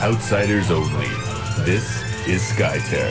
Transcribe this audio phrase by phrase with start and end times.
[0.00, 1.08] Outsiders only.
[1.64, 3.10] This is Skytear.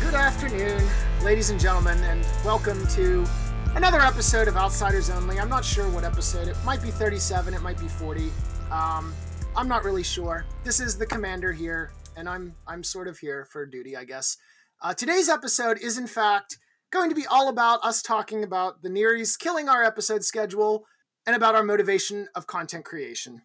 [0.00, 0.80] Good afternoon,
[1.24, 3.26] ladies and gentlemen, and welcome to
[3.74, 5.40] another episode of Outsiders Only.
[5.40, 6.46] I'm not sure what episode.
[6.46, 8.30] It might be 37, it might be 40.
[8.70, 9.12] Um,
[9.56, 10.44] I'm not really sure.
[10.62, 14.36] This is the commander here, and I'm I'm sort of here for duty, I guess.
[14.80, 16.58] Uh, today's episode is, in fact,
[16.92, 20.84] going to be all about us talking about the Nerees killing our episode schedule
[21.26, 23.42] and about our motivation of content creation.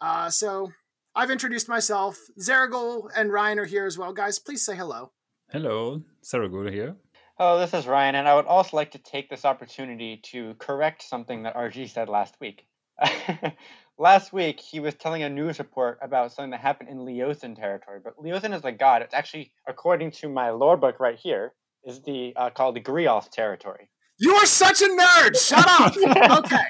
[0.00, 0.72] Uh, so
[1.18, 2.18] I've introduced myself.
[2.38, 4.12] Zeragul and Ryan are here as well.
[4.12, 5.12] Guys, please say hello.
[5.50, 6.94] Hello, Zeragul here.
[7.38, 11.02] Hello, this is Ryan, and I would also like to take this opportunity to correct
[11.02, 12.66] something that RG said last week.
[13.98, 18.00] last week, he was telling a news report about something that happened in Leothan territory,
[18.04, 19.00] but Leothan is a god.
[19.00, 23.30] It's actually, according to my lore book right here, is the uh, called the Grialth
[23.30, 23.88] territory.
[24.18, 25.38] You are such a nerd.
[25.38, 25.96] Shut up.
[26.44, 26.66] okay.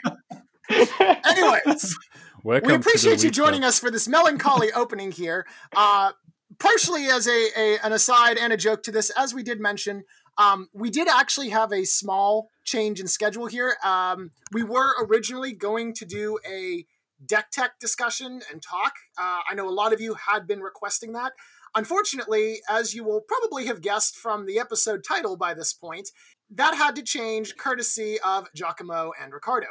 [1.24, 1.96] Anyways,
[2.46, 5.48] Welcome we appreciate you joining us for this melancholy opening here.
[5.74, 6.12] Uh,
[6.60, 10.04] partially as a, a an aside and a joke to this, as we did mention,
[10.38, 13.74] um, we did actually have a small change in schedule here.
[13.82, 16.86] Um, we were originally going to do a
[17.26, 18.92] deck tech discussion and talk.
[19.18, 21.32] Uh, I know a lot of you had been requesting that.
[21.74, 26.10] Unfortunately, as you will probably have guessed from the episode title by this point,
[26.48, 29.66] that had to change courtesy of Giacomo and Ricardo.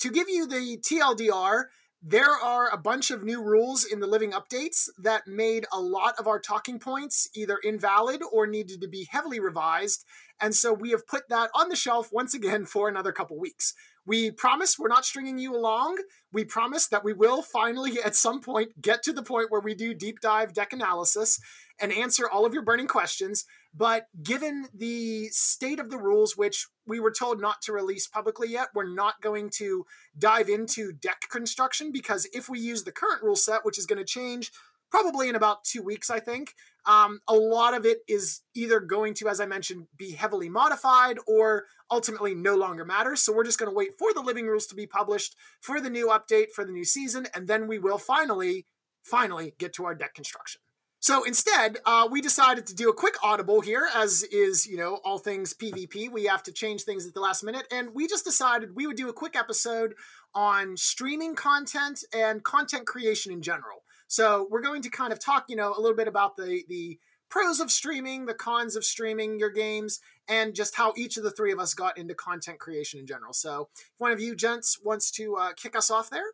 [0.00, 1.66] To give you the TLDR,
[2.08, 6.14] there are a bunch of new rules in the living updates that made a lot
[6.20, 10.04] of our talking points either invalid or needed to be heavily revised.
[10.40, 13.74] And so we have put that on the shelf once again for another couple weeks.
[14.06, 15.98] We promise we're not stringing you along.
[16.32, 19.74] We promise that we will finally, at some point, get to the point where we
[19.74, 21.40] do deep dive deck analysis
[21.80, 23.44] and answer all of your burning questions.
[23.74, 28.48] But given the state of the rules, which we were told not to release publicly
[28.48, 29.84] yet, we're not going to
[30.18, 33.98] dive into deck construction because if we use the current rule set, which is going
[33.98, 34.52] to change
[34.90, 36.54] probably in about two weeks, I think,
[36.86, 41.18] um, a lot of it is either going to, as I mentioned, be heavily modified
[41.26, 43.16] or ultimately no longer matter.
[43.16, 45.90] So we're just going to wait for the living rules to be published for the
[45.90, 48.66] new update for the new season, and then we will finally,
[49.04, 50.60] finally get to our deck construction.
[50.98, 54.98] So instead, uh, we decided to do a quick audible here, as is, you know,
[55.04, 56.10] all things PvP.
[56.10, 57.66] We have to change things at the last minute.
[57.70, 59.94] And we just decided we would do a quick episode
[60.34, 63.84] on streaming content and content creation in general.
[64.08, 66.98] So we're going to kind of talk, you know, a little bit about the, the
[67.28, 71.30] pros of streaming, the cons of streaming your games, and just how each of the
[71.30, 73.32] three of us got into content creation in general.
[73.32, 76.26] So if one of you gents wants to uh, kick us off there,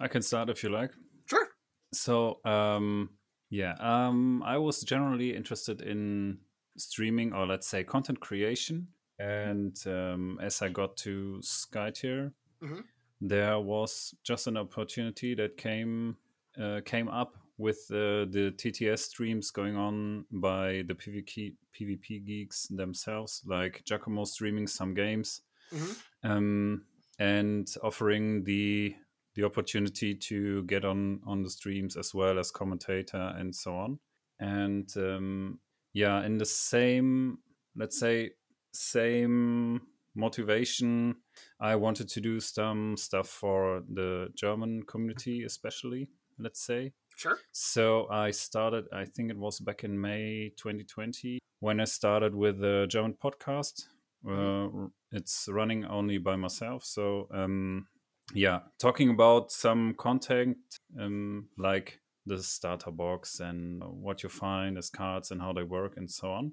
[0.00, 0.90] I can start if you like.
[1.26, 1.48] sure.
[1.92, 3.10] So, um,
[3.50, 6.38] yeah, um, I was generally interested in
[6.76, 8.88] streaming or let's say content creation.
[9.18, 12.84] And um, as I got to Skytear, Mhm.
[13.20, 16.16] there was just an opportunity that came
[16.58, 22.66] uh, came up with uh, the TTS streams going on by the PvP, PvP geeks
[22.68, 26.02] themselves, like Giacomo streaming some games Mhm.
[26.24, 26.84] um,
[27.18, 28.94] and offering the
[29.36, 34.00] the opportunity to get on on the streams as well as commentator and so on.
[34.40, 35.60] And um,
[35.92, 37.38] yeah, in the same,
[37.76, 38.30] let's say,
[38.72, 39.82] same
[40.16, 41.16] motivation,
[41.60, 46.08] I wanted to do some stuff for the German community, especially.
[46.40, 46.92] Let's say.
[47.16, 47.38] Sure.
[47.52, 52.60] So I started, I think it was back in May 2020 when I started with
[52.60, 53.86] the German podcast.
[54.28, 54.68] Uh,
[55.12, 56.84] it's running only by myself.
[56.84, 57.86] So, um,
[58.34, 60.58] yeah, talking about some content
[60.98, 65.96] um, like the starter box and what you find as cards and how they work
[65.96, 66.52] and so on.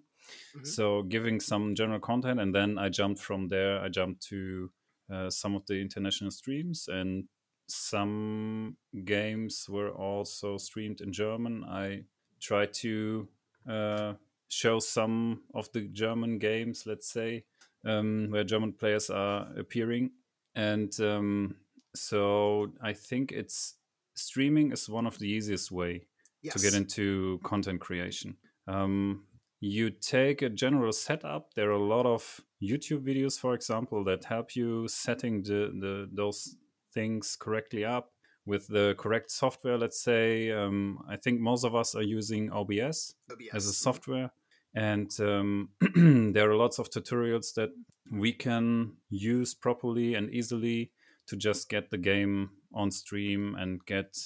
[0.56, 0.66] Mhm.
[0.66, 2.40] So, giving some general content.
[2.40, 4.72] And then I jumped from there, I jumped to
[5.10, 7.26] uh, some of the international streams and
[7.68, 11.64] some games were also streamed in German.
[11.64, 12.04] I
[12.40, 13.28] tried to
[13.70, 14.14] uh,
[14.48, 17.44] show some of the German games, let's say,
[17.86, 20.12] um, where German players are appearing.
[20.56, 21.56] And um,
[21.96, 23.76] so I think it's
[24.16, 26.08] streaming is one of the easiest way
[26.44, 26.54] Yes.
[26.54, 28.38] to get into content creation.
[28.68, 29.24] Um,
[29.60, 31.56] you take a general setup.
[31.56, 36.08] There are a lot of YouTube videos, for example, that help you setting the, the
[36.14, 36.56] those
[36.98, 38.10] things correctly up
[38.48, 39.78] with the correct software.
[39.78, 43.54] Let's say um, I think most of us are using OBS OBS.
[43.54, 44.32] as a software,
[44.74, 45.70] and um,
[46.34, 47.70] there are lots of tutorials that
[48.12, 50.92] we can use properly and easily
[51.28, 54.18] to just get the game on stream and get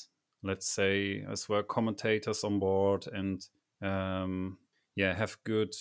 [0.43, 3.47] let's say as well commentators on board and
[3.81, 4.57] um,
[4.95, 5.73] yeah have good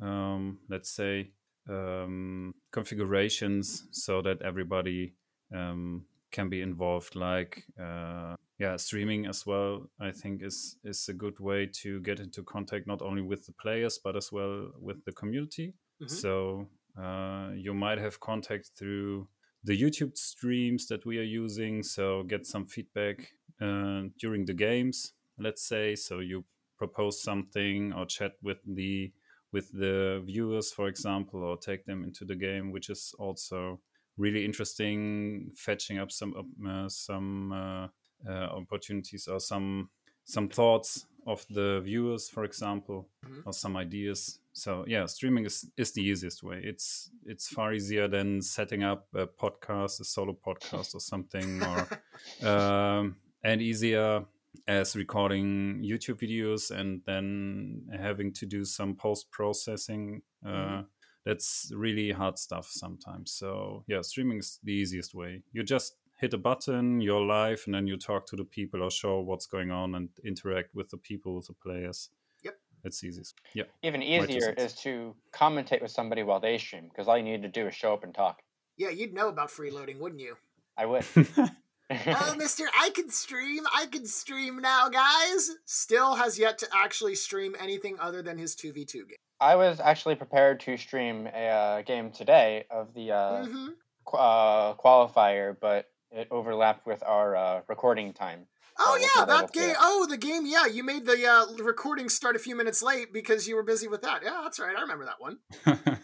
[0.00, 1.30] um, let's say
[1.68, 5.14] um, configurations so that everybody
[5.54, 11.12] um, can be involved like uh, yeah streaming as well i think is is a
[11.14, 15.04] good way to get into contact not only with the players but as well with
[15.04, 16.08] the community Mhm.
[16.10, 19.28] so uh, you might have contact through
[19.64, 25.14] the youtube streams that we are using so get some feedback uh, during the games
[25.38, 26.44] let's say so you
[26.76, 29.12] propose something or chat with the
[29.52, 33.80] with the viewers for example or take them into the game which is also
[34.18, 36.34] really interesting fetching up some
[36.68, 37.86] uh, some uh,
[38.28, 39.88] uh, opportunities or some
[40.24, 43.42] some thoughts of the viewers for example Mhm.
[43.46, 48.08] or some ideas so yeah streaming is, is the easiest way it's it's far easier
[48.08, 54.24] than setting up a podcast a solo podcast or something or um, and easier
[54.66, 60.86] as recording youtube videos and then having to do some post processing uh, Mhm.
[61.28, 65.92] That's really hard stuff sometimes so yeah streaming is the easiest way you just
[66.22, 69.46] hit a button you're live and then you talk to the people or show what's
[69.46, 71.98] going on and interact with the people with the players
[72.46, 72.54] Yep.
[72.84, 74.62] it's easiest yeah Even easier cents.
[74.66, 74.92] is to
[75.40, 78.04] commentate with somebody while they stream because all you need to do is show up
[78.04, 78.36] and talk.
[78.82, 80.34] Yeah, you'd know about freeloading, wouldn't you?
[80.82, 81.04] I would.
[81.90, 83.64] oh, Mister, I can stream.
[83.74, 85.50] I can stream now, guys.
[85.64, 89.16] Still has yet to actually stream anything other than his two v two game.
[89.40, 93.68] I was actually prepared to stream a uh, game today of the uh, hmm
[94.04, 98.46] qu- uh, qualifier, but it overlapped with our uh, recording time.
[98.80, 99.68] Oh we'll yeah, that that game.
[99.68, 99.76] goes.
[99.80, 100.44] Oh, the game.
[100.46, 103.88] Yeah, you made the uh, recording start a few minutes late because you were busy
[103.88, 104.22] with that.
[104.22, 104.76] Yeah, that's right.
[104.76, 105.38] I remember that one.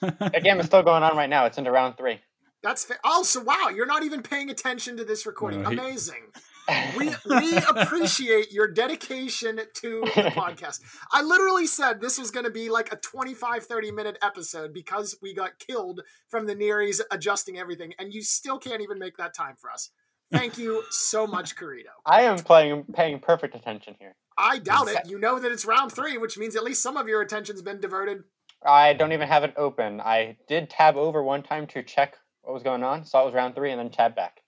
[0.00, 1.46] The game is still going on right now.
[1.46, 2.20] It's into round three.
[2.62, 5.62] That's fa- oh, so wow, you're not even paying attention to this recording.
[5.62, 6.24] No, he- Amazing.
[6.98, 10.80] we we appreciate your dedication to the podcast.
[11.12, 15.16] I literally said this was going to be like a 25 30 minute episode because
[15.22, 19.34] we got killed from the Nerees adjusting everything and you still can't even make that
[19.34, 19.90] time for us.
[20.30, 21.84] Thank you so much, Carito.
[22.06, 24.14] I am playing, paying perfect attention here.
[24.36, 24.98] I doubt it.
[25.06, 27.80] You know that it's round 3, which means at least some of your attention's been
[27.80, 28.24] diverted.
[28.64, 30.00] I don't even have it open.
[30.00, 32.16] I did tab over one time to check
[32.48, 34.40] what was going on, saw it was round three, and then tab back.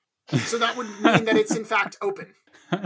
[0.47, 2.33] So that would mean that it's in fact open.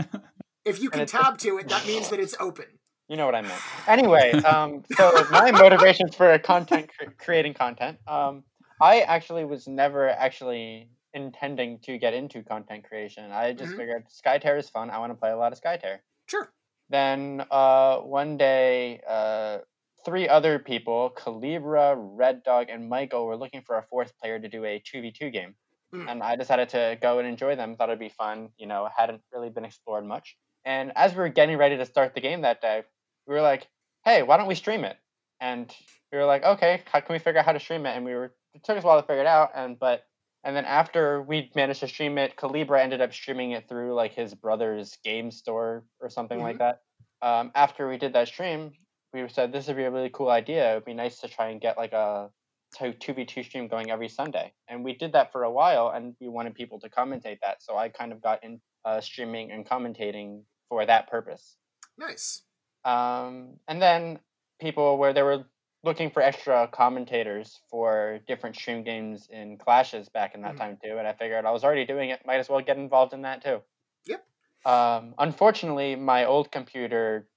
[0.65, 2.65] If you can tab to it, that means that it's open.
[3.07, 3.61] You know what I meant.
[3.87, 8.43] Anyway, um, so my motivations for content cre- creating content, um,
[8.81, 13.31] I actually was never actually intending to get into content creation.
[13.31, 13.77] I just Mhm.
[13.77, 14.89] figured Skytear is fun.
[14.89, 15.99] I want to play a lot of Skytear.
[16.25, 16.51] Sure.
[16.89, 19.59] Then uh, one day, uh,
[20.05, 24.47] three other people, Calibra, Red Dog, and Michael, were looking for a fourth player to
[24.47, 25.55] do a 2v2 game.
[25.93, 26.09] Mm.
[26.09, 27.75] And I decided to go and enjoy them.
[27.75, 28.49] Thought it'd be fun.
[28.57, 30.37] You know, hadn't really been explored much.
[30.63, 32.83] And as we were getting ready to start the game that day,
[33.27, 33.67] we were like,
[34.03, 34.97] hey, why don't we stream it?
[35.41, 35.73] And
[36.11, 37.95] we were like, okay, how can we figure out how to stream it?
[37.95, 39.51] And we were, it took us a while to figure it out.
[39.55, 40.03] And, but,
[40.43, 44.13] and then after we managed to stream it, Calibra ended up streaming it through like
[44.13, 46.81] his brother's game store or something like that.
[47.21, 48.73] Um, after we did that stream,
[49.21, 50.71] we said this would be a really cool idea.
[50.71, 52.29] It would be nice to try and get like a
[52.77, 56.15] two v two stream going every Sunday, and we did that for a while, and
[56.19, 57.63] we wanted people to commentate that.
[57.63, 61.57] So I kind of got in uh, streaming and commentating for that purpose.
[61.97, 62.43] Nice.
[62.83, 64.19] Um, and then
[64.59, 65.45] people where they were
[65.83, 70.57] looking for extra commentators for different stream games in clashes back in that Mhm.
[70.57, 73.13] time too, and I figured I was already doing it, might as well get involved
[73.13, 73.61] in that too.
[74.05, 74.25] Yep.
[74.65, 77.29] Um, unfortunately, my old computer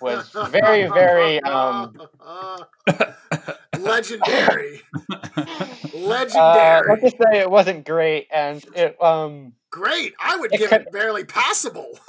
[0.00, 1.94] was very, very, um,
[3.78, 4.80] legendary.
[5.10, 6.82] uh, Legendary.
[6.88, 10.14] let's just say it wasn't great, and it um, Great.
[10.20, 11.98] I would It give could- it barely passable.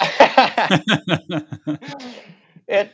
[2.68, 2.90] it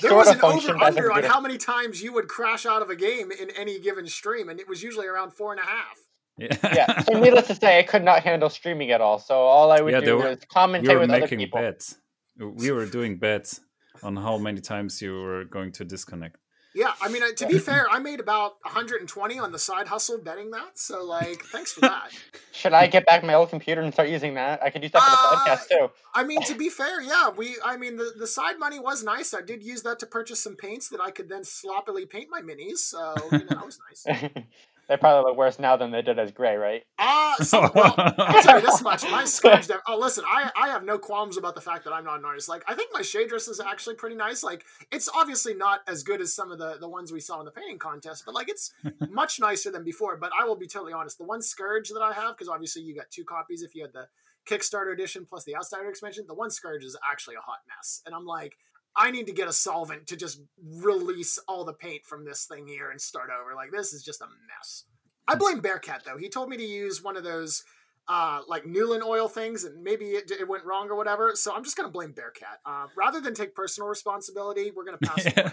[0.00, 2.96] There was an over under on how many times you would crash out of a
[2.96, 5.98] game in any given stream, and it was usually around four and a half.
[6.38, 6.56] yeah.
[6.74, 7.00] yeah.
[7.02, 9.18] So needless to say, I could not handle streaming at all.
[9.18, 11.38] So all I would Yeah, do there were- was commentate we were with other making
[11.38, 11.60] people.
[11.60, 11.96] bets
[12.38, 13.60] we were doing bets
[14.02, 16.36] on how many times you were going to disconnect
[16.74, 20.50] Yeah, I mean, to be fair, I made about 120 on the side hustle betting
[20.52, 20.78] that.
[20.78, 22.08] So, like, thanks for that.
[22.52, 24.62] Should I get back my old computer and start using that?
[24.62, 25.90] I could use that for the Uh, podcast too.
[26.14, 27.56] I mean, to be fair, yeah, we.
[27.62, 29.34] I mean, the, the side money was nice.
[29.34, 32.40] I did use that to purchase some paints that I could then sloppily paint my
[32.40, 32.78] minis.
[32.78, 34.02] So you know, that was nice.
[34.92, 36.82] they probably look worse now than they did as gray, right?
[36.98, 39.66] Ah, so well, I'll tell you this much: my scourge.
[39.66, 42.26] Dev- oh, listen, I I have no qualms about the fact that I'm not an
[42.26, 42.46] artist.
[42.46, 44.42] Like, I think my shade dress is actually pretty nice.
[44.42, 47.46] Like, it's obviously not as good as some of the the ones we saw in
[47.46, 48.74] the painting contest, but like, it's
[49.10, 50.18] much nicer than before.
[50.18, 52.94] But I will be totally honest: the one scourge that I have, because obviously you
[52.94, 54.08] got two copies if you had the
[54.46, 56.26] Kickstarter edition plus the Outsider expansion.
[56.28, 58.58] The one scourge is actually a hot mess, and I'm like.
[58.96, 62.66] I need to get a solvent to just release all the paint from this thing
[62.66, 63.54] here and start over.
[63.54, 64.84] Like this is just a mess.
[65.28, 66.16] I blame Bearcat though.
[66.18, 67.62] He told me to use one of those
[68.08, 71.32] uh, like Nuln Oil things, and maybe it, it went wrong or whatever.
[71.36, 72.58] So I'm just gonna blame Bearcat.
[72.66, 75.22] Uh, rather than take personal responsibility, we're gonna pass.
[75.24, 75.52] the Yeah.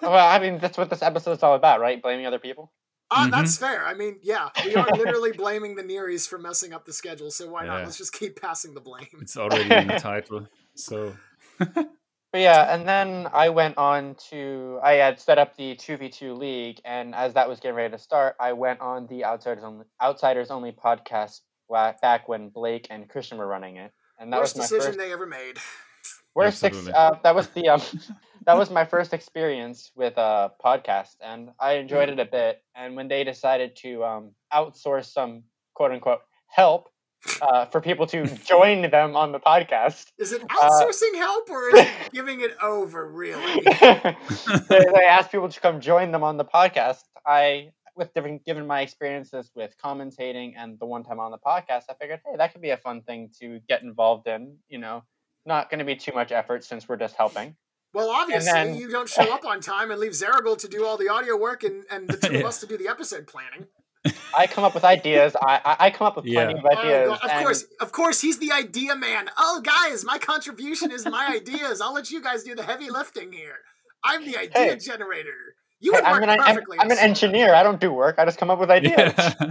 [0.00, 0.12] blame.
[0.12, 2.00] well, I mean, that's what this episode is all about, right?
[2.02, 2.70] Blaming other people.
[3.10, 3.30] Uh, Mhm.
[3.30, 3.84] That's fair.
[3.86, 7.30] I mean, yeah, we are literally blaming the Nerees for messing up the schedule.
[7.30, 7.84] So why not?
[7.84, 9.06] Let's just keep passing the blame.
[9.22, 10.46] It's already in the title.
[10.74, 11.16] So
[12.36, 16.10] But yeah, and then I went on to I had set up the two v
[16.10, 19.64] two league, and as that was getting ready to start, I went on the outsiders
[19.64, 21.40] only outsiders only podcast
[21.70, 24.98] back when Blake and Christian were running it, and that Worst was my decision first
[24.98, 25.56] they ever made.
[26.34, 27.80] worst ex- uh, that was the um
[28.44, 32.62] that was my first experience with a podcast, and I enjoyed it a bit.
[32.74, 36.90] And when they decided to um outsource some quote unquote help
[37.42, 40.06] uh, for people to join them on the podcast.
[40.18, 43.06] Is it Uh, outsourcing help or is it giving it over?
[43.10, 43.60] Really?
[43.80, 44.14] they,
[44.68, 47.02] they asked people to come join them on the podcast.
[47.26, 51.84] I, with different, given my experiences with commentating and the one time on the podcast,
[51.88, 54.56] I figured, hey, that could be a fun thing to get involved in.
[54.68, 55.02] You know,
[55.44, 57.56] not going to be too much effort since we're just helping.
[57.94, 60.98] Well, obviously, then- you don't show up on time and leave Zeragul to do all
[60.98, 63.66] the audio work and, and the two of us to do the episode planning.
[64.36, 65.34] I come up with ideas.
[65.40, 66.58] I, I, I come up with plenty Yeah.
[66.58, 67.08] of Oh, ideas.
[67.08, 69.28] God, of and- course, of course, he's the idea man.
[69.38, 71.80] Oh, guys, my contribution is my ideas.
[71.80, 73.56] I'll let you guys do the heavy lifting here.
[74.04, 74.76] I'm the idea Hey.
[74.76, 75.54] generator.
[75.80, 76.78] You hey, would I'm work an, I'm, perfectly.
[76.80, 77.54] I'm an engineer.
[77.54, 78.18] I don't do work.
[78.18, 79.12] I just come up with ideas.
[79.16, 79.50] yeah.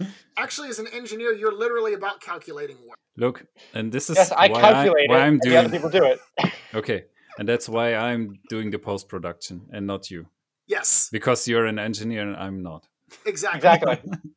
[0.36, 2.98] Actually, as an engineer, you're literally about calculating work.
[3.16, 3.44] Look,
[3.74, 5.22] and this is Yes, I why, calculate I, why it.
[5.22, 6.20] I'm and the other doing people do it.
[6.74, 7.04] okay,
[7.38, 10.26] and that's why I'm doing the post production and not you,
[10.66, 12.86] Yes, because you're an engineer and I'm not.
[13.24, 13.58] Exactly.
[13.58, 14.18] exactly.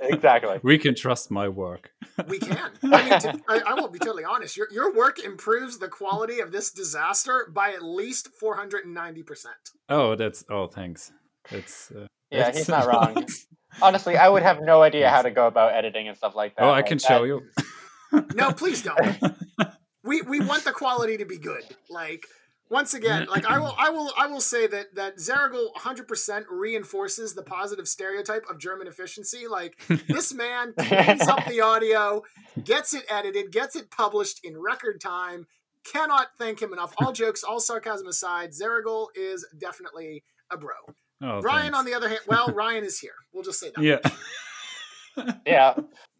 [0.00, 0.58] Exactly.
[0.62, 1.90] We can trust my work.
[2.28, 2.56] We can.
[2.82, 4.56] I mean, to, I, I will be totally honest.
[4.56, 8.94] Your your work improves the quality of this disaster by at least four hundred and
[8.94, 9.56] ninety percent.
[9.90, 11.12] Oh, that's oh, thanks.
[11.50, 13.26] That's uh, Yeah, that's he's not wrong.
[13.82, 16.64] Honestly, I would have no idea how to go about editing and stuff like that.
[16.64, 17.42] oh, I Like, can that- show you.
[18.34, 19.18] No, please don't.
[20.02, 21.64] we we want the quality to be good.
[21.90, 22.24] Like
[22.68, 27.34] once again, like I will I will I will say that that Zeragul 100% reinforces
[27.34, 29.46] the positive stereotype of German efficiency.
[29.48, 32.22] Like this man cleans up the audio,
[32.64, 35.46] gets it edited, gets it published in record time.
[35.84, 36.92] Cannot thank him enough.
[36.98, 40.74] All jokes, all sarcasm aside, Zeragul is definitely a bro.
[41.22, 41.78] Oh, Ryan, thanks.
[41.78, 43.14] on the other hand, well, Ryan is here.
[43.32, 43.82] We'll just say that.
[43.82, 43.98] yeah,
[45.46, 45.74] Yeah,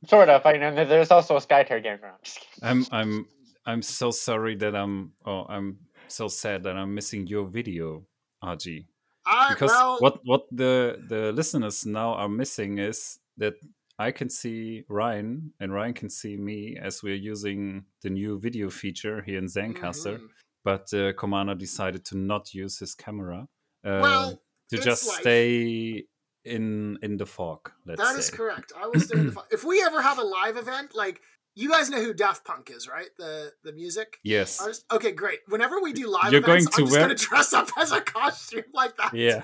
[0.07, 0.47] sort of.
[0.47, 2.19] I know there's also a Skytear game around.
[2.23, 2.69] Just kidding.
[2.69, 3.27] I'm I'm
[3.67, 8.07] I'm so sorry that I'm oh I'm so sad that I'm missing your video,
[8.43, 8.87] RG.
[9.27, 13.55] I, Because well, what what the the listeners now are missing is that
[13.99, 18.71] I can see Ryan and Ryan can see me as we're using the new video
[18.71, 20.19] feature here in Zencastr.
[20.19, 20.29] mhm.
[20.65, 23.49] But uh, Commander decided to not use his camera.
[23.85, 26.05] Uh, Well, to just like- stay
[26.45, 27.71] in in the fog.
[27.87, 28.19] Let's That say.
[28.19, 28.73] is correct.
[28.77, 31.21] I will stay in the fu- If we ever have a live event, like
[31.57, 33.09] you guys know who Daft Punk is, right?
[33.19, 34.19] The the music.
[34.23, 34.61] Yes.
[34.61, 34.85] artist?
[34.93, 35.41] Okay, great.
[35.49, 38.01] Whenever we do live You're going to I'm just wear- gonna dress up as a
[38.03, 39.15] costume like that.
[39.15, 39.43] Yeah.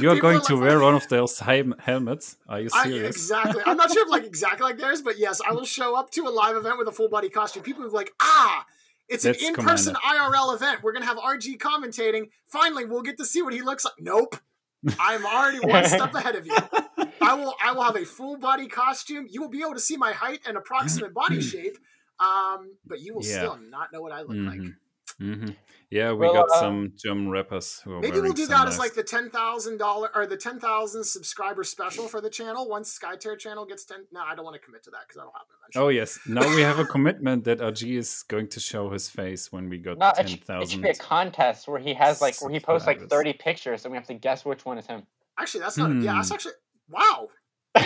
[0.00, 2.36] You're going are to like- wear one of those helmets.
[2.48, 3.16] Are you I, serious?
[3.16, 3.62] exactly.
[3.64, 6.22] I'm not sure if like exactly like theirs, but yes, I will show up to
[6.22, 7.62] a live event with a full body costume.
[7.62, 8.66] People will be like, ah,
[9.08, 10.82] it's That's an in person IRL event.
[10.82, 12.30] We're gonna have RG commentating.
[12.46, 13.94] Finally, we'll get to see what he looks like.
[14.00, 14.36] Nope.
[14.98, 16.56] I'm already one step ahead of you.
[17.22, 19.26] I will I will have a full body costume.
[19.30, 21.76] You will be able to see my height and approximate body shape.
[22.20, 23.38] Um, but you will Yeah.
[23.38, 24.60] still not know what I look like.
[24.60, 24.76] Mhm.
[25.18, 25.50] hmm
[25.90, 28.68] Yeah, we Well, got uh, some German rappers who are Maybe we'll do some that
[28.68, 32.68] as like the ten thousand dollar or the ten thousand subscriber special for the channel.
[32.68, 35.32] Once Skytear channel gets ten, no, I don't want to commit to that because that'll
[35.32, 35.84] happen eventually.
[35.84, 39.52] Oh yes, now we have a commitment that RG is going to show his face
[39.52, 42.20] when we got Not, it, ten should, it should be a contest where he has
[42.22, 44.86] like where he posts like 30 pictures and we have to guess which one is
[44.86, 45.06] him.
[45.38, 45.90] Actually, that's not.
[46.02, 46.34] Yeah, that's Hmm.
[46.34, 46.52] actually.
[46.88, 47.28] Wow.
[47.74, 47.84] I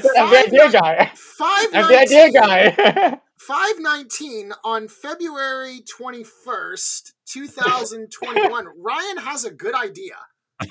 [0.00, 1.10] said I'm the idea guy.
[1.14, 3.18] Five I'm the idea guy.
[3.38, 8.66] Five nineteen on February twenty first, two thousand twenty one.
[8.78, 10.16] Ryan has a good idea.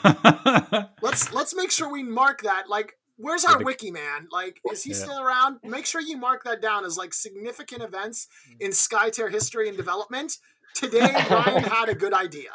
[1.02, 2.64] Let's let's make sure we mark that.
[2.68, 4.28] Like, where's our wiki man?
[4.32, 4.98] Like, is he Yeah.
[4.98, 5.60] still around?
[5.64, 8.62] Make sure you mark that down as like significant events mm.
[8.62, 10.38] in Skytear history and development.
[10.74, 12.50] Today, Ryan had a good idea.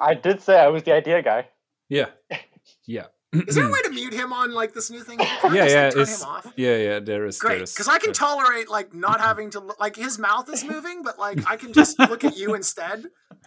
[0.00, 1.48] I did say I was the idea guy.
[1.92, 2.06] Yeah,
[2.86, 5.18] yeah, Is there a way to mute him on like this new thing?
[5.40, 5.82] Can I yeah, just, yeah.
[5.84, 6.52] like, turn It's him off?
[6.56, 7.00] yeah, yeah.
[7.00, 10.48] There is Great, because I can tolerate like not having to look like his mouth
[10.52, 13.06] is moving, but like I can just look at you instead.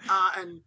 [0.09, 0.61] Uh, and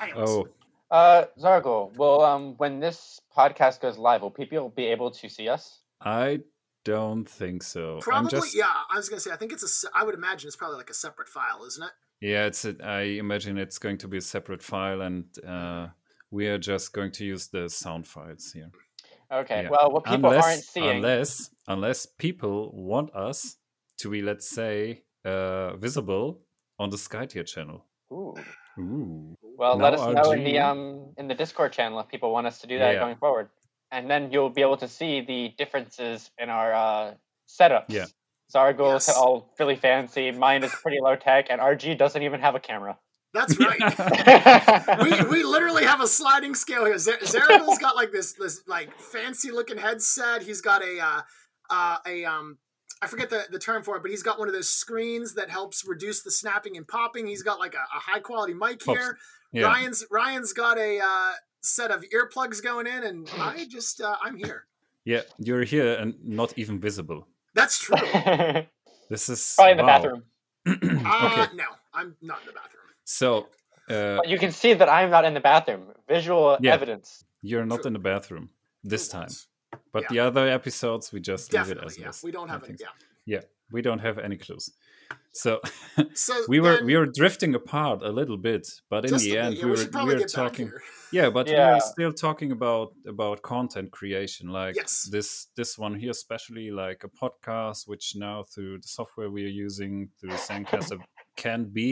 [0.00, 0.48] anyways, Oh,
[0.90, 5.48] Uh, Zargo, well, um, when this podcast goes live, will people be able to see
[5.48, 5.80] us?
[6.00, 6.40] I
[6.84, 7.96] don't think so.
[7.96, 8.72] I'm probably just yeah.
[8.90, 9.88] I was gonna say I think it's a.
[9.94, 11.92] I would imagine it's probably like a separate file, isn't it?
[12.20, 12.64] Yeah, it's.
[12.64, 15.88] A, I imagine it's going to be a separate file, and uh,
[16.30, 18.70] we are just going to use the sound files here.
[19.30, 19.70] Okay, Yeah.
[19.70, 20.96] well, what people unless, aren't seeing.
[20.96, 23.56] unless, unless people want us
[23.98, 26.40] to be, let's say, uh, visible
[26.78, 27.84] on the Skytear channel.
[28.12, 28.34] Ooh.
[28.78, 29.34] Ooh.
[29.42, 32.46] Well, Now let us know in the um in the Discord channel if people want
[32.46, 33.00] us to do that Yeah.
[33.00, 33.50] going forward,
[33.90, 37.14] and then you'll be able to see the differences in our uh,
[37.48, 37.86] setups.
[37.88, 38.06] Yeah.
[38.54, 39.16] Zargo's Yes.
[39.16, 40.30] all really fancy.
[40.30, 42.96] Mine is pretty low tech, and RG doesn't even have a camera.
[43.34, 45.02] That's right.
[45.02, 46.98] we, we literally have a sliding scale here.
[46.98, 50.42] Zer- Zerabel's got like this this like fancy looking headset.
[50.42, 51.20] He's got a uh,
[51.70, 52.58] uh, a um
[53.02, 55.50] I forget the, the term for it, but he's got one of those screens that
[55.50, 57.26] helps reduce the snapping and popping.
[57.26, 58.98] He's got like a, a high quality mic Pops.
[58.98, 59.18] here.
[59.52, 59.64] Yeah.
[59.64, 64.36] Ryan's Ryan's got a uh, set of earplugs going in, and I just uh, I'm
[64.36, 64.66] here.
[65.04, 67.28] Yeah, you're here and not even visible.
[67.54, 67.96] That's true.
[69.10, 69.88] This is probably in the wow.
[69.88, 70.22] bathroom.
[70.66, 72.77] Uh, okay, No, I'm not in the bathroom.
[73.08, 73.28] So
[73.88, 75.82] uh, But you can see that I'm not in the bathroom.
[76.08, 76.74] Visual Yeah.
[76.74, 77.24] evidence.
[77.50, 77.88] you're not True.
[77.88, 78.50] in the bathroom
[78.92, 79.32] this time,
[79.92, 80.08] but Yeah.
[80.12, 82.08] the other episodes we just leave it as yeah.
[82.10, 82.22] is.
[82.24, 82.66] We don't have it.
[82.66, 82.84] think so.
[82.86, 82.94] Yeah.
[83.34, 84.64] Yeah, we don't have any clues.
[85.32, 85.50] So
[86.26, 89.18] So we were then- we were drifting apart a little bit, but in the a
[89.18, 90.68] bit, end yeah, we we were should we were talking.
[91.18, 91.74] Yeah, but we Yeah.
[91.76, 95.08] are still talking about about content creation, like Yes.
[95.14, 99.56] this this one here, especially like a podcast, which now through the software we are
[99.66, 100.98] using through Zencastr
[101.44, 101.90] can be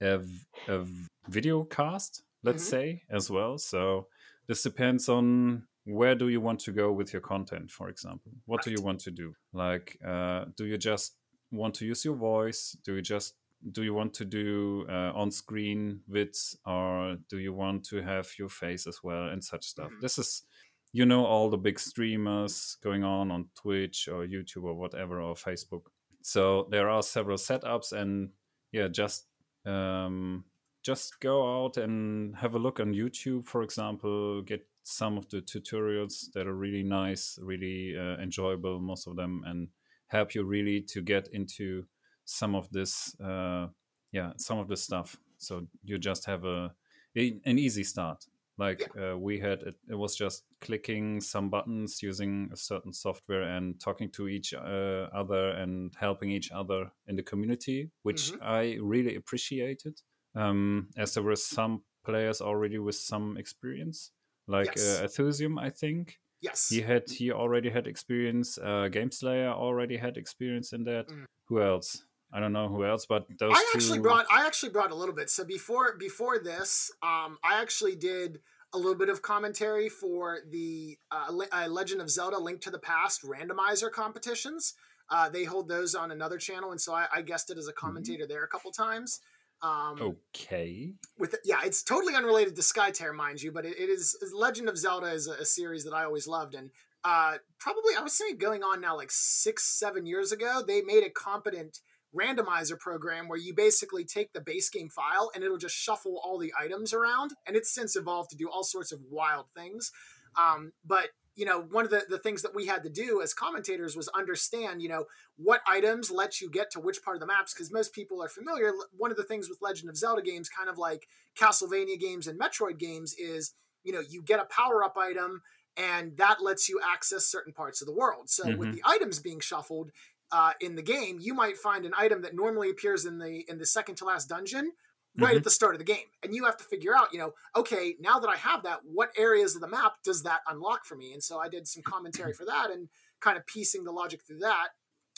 [0.00, 0.20] a,
[0.68, 0.86] a
[1.28, 2.70] video cast, let's Mhm.
[2.70, 3.58] say, as well.
[3.58, 4.08] So
[4.46, 8.32] this depends on where do you want to go with your content, for example.
[8.46, 9.34] What do you want to do?
[9.52, 11.16] Like, uh, do you just
[11.50, 12.76] want to use your voice?
[12.84, 13.34] Do you just
[13.72, 18.48] do you want to do uh, on-screen vids or do you want to have your
[18.48, 20.00] face as well and such stuff Mhm.
[20.00, 20.44] this is
[20.92, 25.34] you know all the big streamers going on on twitch or youtube or whatever or
[25.34, 25.82] facebook
[26.22, 28.30] so there are several setups and
[28.72, 29.26] yeah just
[29.66, 30.44] um
[30.82, 35.42] just go out and have a look on youtube for example get some of the
[35.42, 39.68] tutorials that are really nice really uh, enjoyable most of them and
[40.06, 41.84] help you really to get into
[42.24, 43.66] some of this uh
[44.12, 45.16] yeah some of this stuff.
[45.38, 46.70] So you just have a,
[47.16, 48.26] an easy start
[48.60, 53.42] like uh, we had it, it was just clicking some buttons using a certain software
[53.56, 58.38] and talking to each uh, other and helping each other in the community which Mhm.
[58.42, 59.94] i really appreciated
[60.34, 64.12] um as there were some players already with some experience
[64.46, 65.00] like Yes.
[65.00, 66.68] uh, Athosium, i think Yes.
[66.70, 71.24] he had he already had experience uh game slayer already had experience in that Mm.
[71.48, 74.70] who else i don't know who else but those I actually two brought I actually
[74.70, 75.30] brought a little bit.
[75.30, 78.40] So before before this, um, I actually did
[78.72, 82.70] a little bit of commentary for the uh, Le- uh, Legend of Zelda: Link to
[82.70, 84.74] the Past randomizer competitions.
[85.08, 88.26] Uh, they hold those on another channel, and so I, I it as a commentator
[88.26, 89.20] there a couple times.
[89.62, 94.16] Um, okay with yeah, it's totally unrelated to Skytear, mind you, but it, it is
[94.34, 96.70] Legend of Zelda is a, a series that I always loved, and
[97.04, 101.02] uh, probably I was saying going on now like six seven years ago, they made
[101.02, 101.80] a competent
[102.14, 106.38] randomizer program where you basically take the base game file and it'll just shuffle all
[106.38, 109.92] the items around, and it's since evolved to do all sorts of wild things.
[110.36, 113.32] Um, but you know, one of the, the things that we had to do as
[113.32, 115.04] commentators was understand, you know,
[115.36, 118.28] what items let you get to which part of the maps because most people are
[118.28, 118.72] familiar.
[118.96, 121.06] One of the things with Legend of Zelda games, kind of like
[121.38, 125.40] Castlevania games and Metroid games, is you know you get a power up item
[125.76, 128.28] and that lets you access certain parts of the world.
[128.28, 128.72] So with Mhm.
[128.74, 129.92] the items being shuffled
[130.32, 133.58] uh, in the game, you might find an item that normally appears in the in
[133.58, 134.72] the second to last dungeon
[135.18, 137.34] right at the start of the game and you have to figure out you know
[137.56, 140.94] okay now that i have that what areas of the map does that unlock for
[140.94, 142.88] me and so i did some commentary for that and
[143.18, 144.68] kind of piecing the logic through that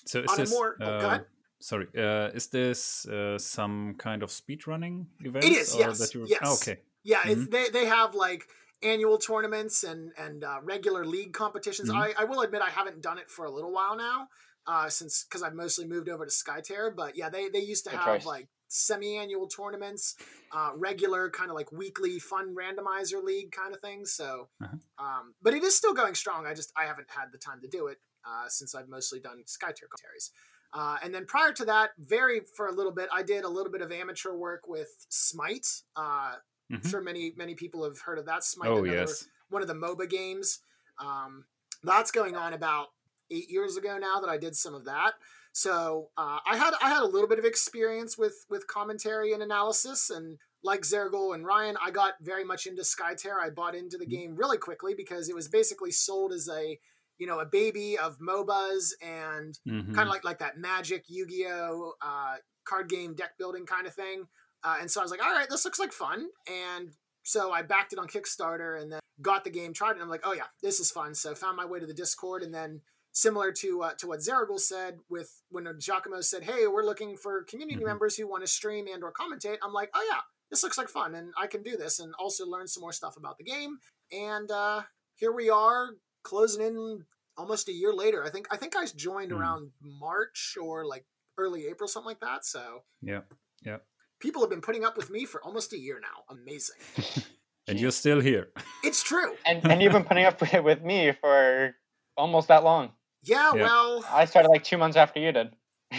[0.06, 1.24] so is on a this more- oh, uh, ahead.
[1.60, 6.14] sorry uh is this uh, some kind of speedrunning event It is, or yes, that
[6.14, 6.40] you yes.
[6.42, 7.30] oh, okay Yeah, Mm-hmm.
[7.42, 8.44] it's, they they have like
[8.82, 11.90] annual tournaments and and uh, regular league competitions.
[11.90, 11.96] Mhm.
[12.02, 14.28] I, I will admit I haven't done it for a little while now,
[14.66, 16.94] uh, since because I've mostly moved over to Skytear.
[16.94, 18.26] But yeah, they they used to Good have choice.
[18.26, 20.16] like semi-annual tournaments,
[20.52, 24.12] uh, regular kind of like weekly fun randomizer league kind of things.
[24.12, 24.76] So, Uh-huh.
[25.04, 26.46] um, but it is still going strong.
[26.46, 29.44] I just I haven't had the time to do it uh, since I've mostly done
[29.46, 30.30] Skytear commentaries.
[30.74, 33.70] Uh, and then prior to that, very for a little bit, I did a little
[33.70, 35.66] bit of amateur work with Smite.
[35.96, 36.36] Uh,
[36.70, 36.90] I'm Mhm.
[36.90, 38.42] sure many many people have heard of that.
[38.44, 40.60] Smite, oh another- yes one of the MOBA games.
[40.98, 41.44] Um,
[41.82, 42.88] that's going on about
[43.32, 45.12] eight years ago now that I did some of that.
[45.52, 49.42] So uh, I had I had a little bit of experience with with commentary and
[49.42, 53.34] analysis, and like Zergol and Ryan, I got very much into Skytear.
[53.40, 56.78] I bought into the game really quickly because it was basically sold as a
[57.18, 59.94] you know a baby of MOBAs and Mhm.
[59.94, 64.28] kind of like like that Magic, Yu-Gi-Oh, uh, card game deck building kind of thing.
[64.64, 66.28] Uh, and so I was like, all right, this looks like fun.
[66.48, 66.92] And
[67.24, 70.08] so I backed it on Kickstarter and then got the game, tried it, and I'm
[70.08, 71.14] like, oh yeah, this is fun.
[71.14, 72.80] So found my way to the Discord and then
[73.12, 77.44] similar to uh, to what Zeragul said with when Giacomo said, "Hey, we're looking for
[77.44, 77.86] community Mhm.
[77.86, 80.20] members who want to stream and or commentate." I'm like, "Oh yeah,
[80.50, 83.16] this looks like fun, and I can do this, and also learn some more stuff
[83.16, 83.78] about the game."
[84.10, 84.82] And uh,
[85.14, 85.90] here we are,
[86.22, 88.24] closing in almost a year later.
[88.24, 89.38] I think I think I joined Mm.
[89.40, 91.06] around March or like
[91.38, 92.44] early April, something like that.
[92.44, 93.22] So Yeah,
[93.62, 93.78] yeah.
[94.20, 96.24] people have been putting up with me for almost a year now.
[96.28, 96.76] Amazing.
[97.68, 98.50] And you're still here.
[98.82, 99.36] It's true.
[99.46, 101.76] and and you've been putting up with, with me for
[102.16, 102.92] almost that long.
[103.22, 103.52] Yeah.
[103.54, 103.62] Yeah.
[103.62, 104.04] Well.
[104.10, 105.54] I started like two months after you did.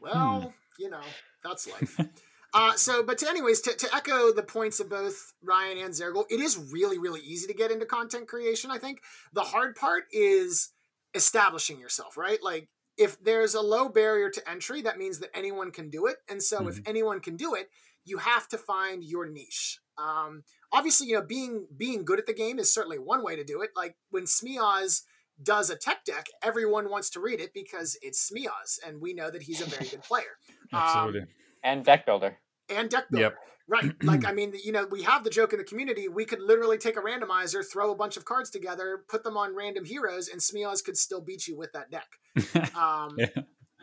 [0.00, 1.00] Well, you know,
[1.44, 1.98] that's life.
[2.54, 6.26] Uh, so, but to anyways, to, to echo the points of both Ryan and Zergel,
[6.28, 8.70] it is really, really easy to get into content creation.
[8.70, 9.00] I think
[9.32, 10.68] the hard part is
[11.14, 12.42] establishing yourself, right?
[12.42, 16.16] Like, if there's a low barrier to entry, that means that anyone can do it.
[16.28, 17.68] And so, if anyone can do it,
[18.04, 19.78] you have to find your niche.
[19.96, 23.44] Um, obviously, you know, being being good at the game is certainly one way to
[23.44, 23.70] do it.
[23.76, 25.02] Like when Smeoz
[25.42, 29.30] does a tech deck, everyone wants to read it because it's Smeoz, and we know
[29.30, 30.24] that he's a very good player.
[30.74, 31.22] Um, Absolutely.
[31.62, 32.38] and deck builder.
[32.70, 33.24] and deck builder.
[33.26, 33.34] Yep.
[33.68, 33.92] Right.
[34.02, 36.08] Like, I mean, you know, we have the joke in the community.
[36.08, 39.54] We could literally take a randomizer, throw a bunch of cards together, put them on
[39.54, 42.08] random heroes, and Smeoz could still beat you with that deck.
[42.76, 43.26] Um, Yeah.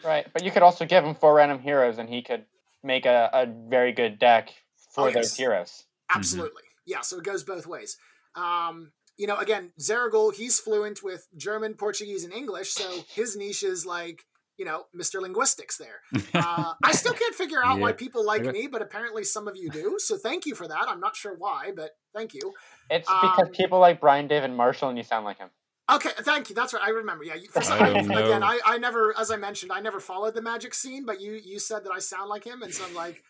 [0.04, 2.46] Right, but you could also give him four random heroes, and he could
[2.84, 4.50] make a, a very good deck
[4.96, 5.84] for Oh, those heroes.
[6.14, 6.64] Absolutely.
[6.88, 7.98] Yeah, so it goes both ways.
[8.36, 13.64] Um, you know, again, Zeragul, he's fluent with German, Portuguese, and English, so his niche
[13.64, 14.24] is like,
[14.58, 15.22] you know, Mr.
[15.22, 16.00] Linguistics there.
[16.34, 18.52] Uh, I still can't figure out why people like Okay.
[18.52, 19.98] me, but apparently some of you do.
[19.98, 20.86] So thank you for that.
[20.88, 22.54] I'm not sure why, but thank you.
[22.90, 25.50] It's because Um, people like Brian David Marshall, and you sound like him.
[25.92, 26.56] Okay, thank you.
[26.56, 26.84] That's right.
[26.84, 27.26] I remember.
[27.26, 28.26] Yeah, you, for some, I I don't know.
[28.26, 31.34] again, I, I never, as I mentioned, I never followed the magic scene, but you
[31.34, 33.22] you said that I sound like him, and so I'm like,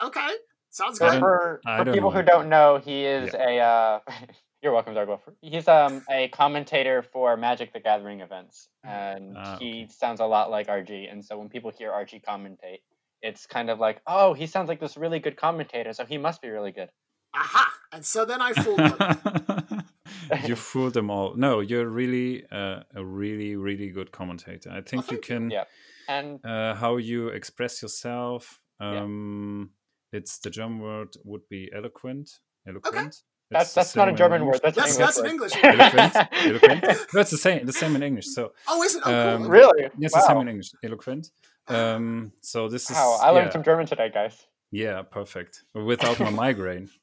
[0.00, 0.30] uh, okay,
[0.70, 1.18] sounds good.
[1.20, 2.16] for, for people know.
[2.16, 3.58] who don't know, he is a.
[3.58, 4.00] Uh,
[4.66, 5.20] you're welcome, Zargo.
[5.40, 10.50] He's um a commentator for Magic the Gathering events, and Ah, he sounds a lot
[10.50, 11.10] like RG.
[11.10, 12.80] And so when people hear RG commentate,
[13.22, 16.42] it's kind of like, oh, he sounds like this really good commentator, so he must
[16.42, 16.88] be really good.
[17.32, 17.72] Aha!
[17.92, 19.84] And so then I fooled them.
[20.48, 21.36] you fooled them all.
[21.36, 24.70] No, you're really uh, a really, really good commentator.
[24.70, 25.36] I think you thank you.
[25.36, 25.50] can.
[25.50, 25.64] Yeah.
[26.08, 28.60] And uh, how you express yourself.
[28.80, 29.02] Yeah.
[29.02, 29.70] Um,
[30.12, 32.40] It's the German word would be eloquent.
[32.66, 33.22] Eloquent.
[33.50, 34.60] That's that's not a German word.
[34.62, 35.78] That's, That's an that's an English English.
[35.78, 35.94] word.
[35.94, 36.28] word.
[36.44, 36.84] Eloquent.
[36.84, 37.14] Eloquent.
[37.14, 37.66] No, it's the same.
[37.66, 38.26] The same in English.
[38.26, 39.02] So Oh, is it?
[39.04, 39.14] Oh, cool.
[39.14, 39.50] Um, okay.
[39.50, 39.82] really?
[39.98, 40.20] yes, wow.
[40.20, 40.70] the same in English.
[40.82, 41.30] Eloquent.
[41.68, 44.46] Um, so this is Wow, I learned yeah, some German today, guys.
[44.70, 45.62] yeah, perfect.
[45.74, 46.88] Without my migraine.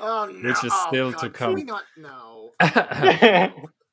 [0.00, 0.48] Oh, no.
[0.50, 1.20] which is Oh, still God.
[1.20, 1.66] to Can come.
[1.66, 1.82] not?
[1.96, 2.52] No.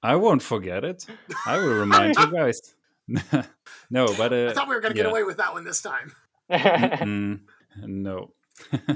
[0.03, 1.05] I won't forget it.
[1.47, 2.59] I will remind you guys.
[3.89, 5.81] no, but uh, I thought we were going to get away with that one this
[5.81, 6.11] time.
[6.51, 7.39] Mm,
[7.85, 8.31] no.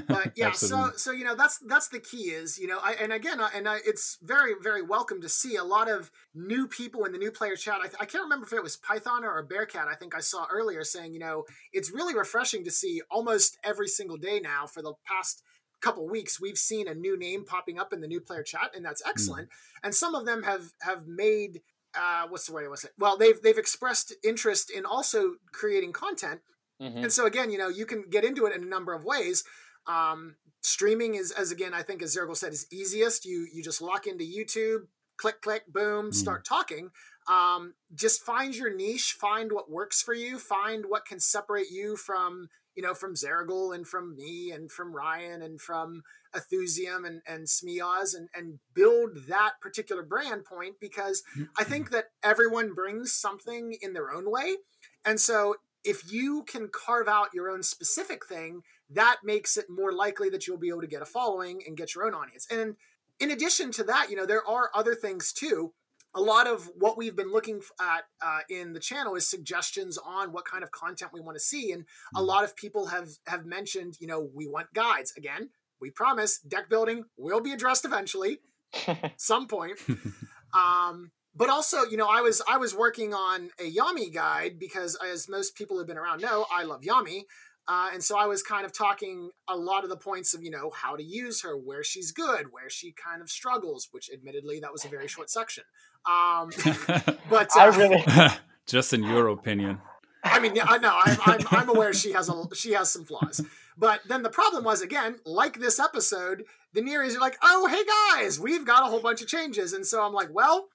[0.08, 3.12] But yeah so so you know that's that's the key is you know I, and
[3.12, 7.04] again I, and I, it's very very welcome to see a lot of new people
[7.04, 7.76] in the new player chat.
[7.80, 10.46] I, th- I can't remember if it was python or bearcat i think i saw
[10.50, 14.82] earlier saying you know it's really refreshing to see almost every single day now for
[14.82, 15.42] the past
[15.80, 18.84] couple weeks we've seen a new name popping up in the new player chat and
[18.84, 19.48] that's excellent.
[19.82, 21.62] And some of them have have made
[21.94, 26.40] uh, what's the way was it well they've they've expressed interest in also creating content
[26.80, 27.02] Mhm.
[27.04, 29.44] and so again, you know, you can get into it in a number of ways.
[29.86, 33.24] Um, streaming is, as again, I think as Zergel said, is easiest.
[33.24, 36.14] You you just lock into YouTube, click click, boom, Mm.
[36.14, 36.90] start talking.
[37.28, 41.96] Um, just find your niche, find what works for you, find what can separate you
[41.96, 46.02] from you know from Zergel and from me and from Ryan and from
[46.34, 51.22] Enthusium and and Smeoz and and build that particular brand point because
[51.58, 54.58] I think that everyone brings something in their own way,
[55.04, 59.92] and so if you can carve out your own specific thing, that makes it more
[59.92, 62.46] likely that you'll be able to get a following and get your own audience.
[62.50, 62.76] And
[63.18, 65.72] in addition to that, you know, there are other things too.
[66.14, 70.32] A lot of what we've been looking at uh, in the channel is suggestions on
[70.32, 71.84] what kind of content we want to see, and
[72.16, 75.12] a lot of people have have mentioned, you know, we want guides.
[75.16, 78.40] Again, we promise deck building will be addressed eventually
[79.16, 79.78] some point.
[80.52, 84.96] um, but also, you know, I was I was working on a Yami guide because,
[84.96, 87.22] as most people who've been around know, I love Yami,
[87.68, 90.50] uh, and so I was kind of talking a lot of the points of you
[90.50, 93.88] know how to use her, where she's good, where she kind of struggles.
[93.92, 95.64] Which, admittedly, that was a very short section.
[96.04, 96.50] Um,
[97.30, 98.04] but uh, I really,
[98.66, 99.80] Just in your opinion.
[100.22, 100.98] I mean, yeah, I know.
[101.02, 103.40] I'm, I'm, I'm aware she has a she has some flaws.
[103.76, 108.20] But then the problem was again, like this episode, the Nerees are like, "Oh, hey
[108.20, 110.68] guys, we've got a whole bunch of changes," and so I'm like, "Well,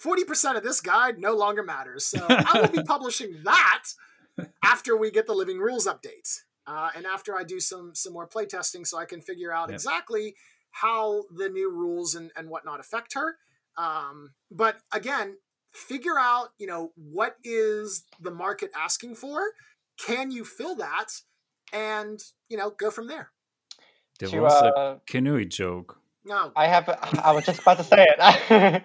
[0.00, 3.84] forty percent of this guide no longer matters." So I will be publishing that
[4.62, 8.28] after we get the Living Rules update, uh, and after I do some some more
[8.28, 9.74] playtesting, so I can figure out Yep.
[9.76, 10.34] exactly
[10.72, 13.36] how the new rules and and whatnot affect her.
[13.76, 15.36] Um, but again,
[15.72, 19.40] figure out, you know, what is the market asking for?
[19.98, 21.06] Can you fill that?
[21.72, 23.30] And, you know, go from there.
[24.18, 25.98] There To, was uh, a canoe joke.
[26.24, 26.52] No.
[26.56, 26.88] I have.
[27.22, 28.82] I was just about to say it.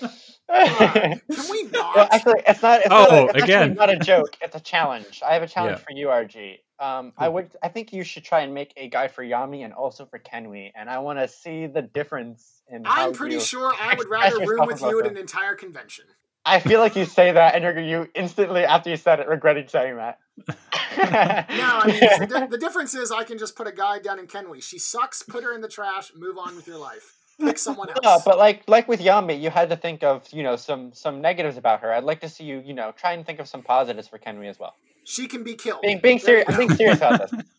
[0.48, 1.96] Can we not?
[1.96, 2.80] Well, actually, it's not.
[2.80, 3.74] It's Oh, not a, it's again.
[3.74, 4.36] not a joke.
[4.40, 5.22] It's a challenge.
[5.26, 5.84] I have a challenge Yeah.
[5.84, 6.58] for you, RG.
[6.78, 7.50] Um, I would.
[7.62, 10.70] I think you should try and make a guy for Yami and also for Kenwi,
[10.74, 12.82] and I want to see the difference in.
[12.86, 16.04] I'm pretty you- sure I would rather room with you at an entire convention.
[16.48, 19.70] I feel like you say that, and you're you instantly after you said it regretted
[19.70, 20.18] saying that.
[20.98, 24.26] No, I mean, the, the difference is I can just put a guy down in
[24.26, 24.62] Kenwi.
[24.62, 27.14] She sucks, put her in the trash, move on with your life.
[27.40, 27.98] Pick someone else.
[28.02, 31.20] No, but like like with Yami, you had to think of you know some some
[31.20, 31.92] negatives about her.
[31.92, 34.48] I'd like to see you you know try and think of some positives for Kenry
[34.48, 34.74] as well.
[35.04, 35.82] she can be killed.
[35.82, 37.42] Being being serious, I'm being serious about this.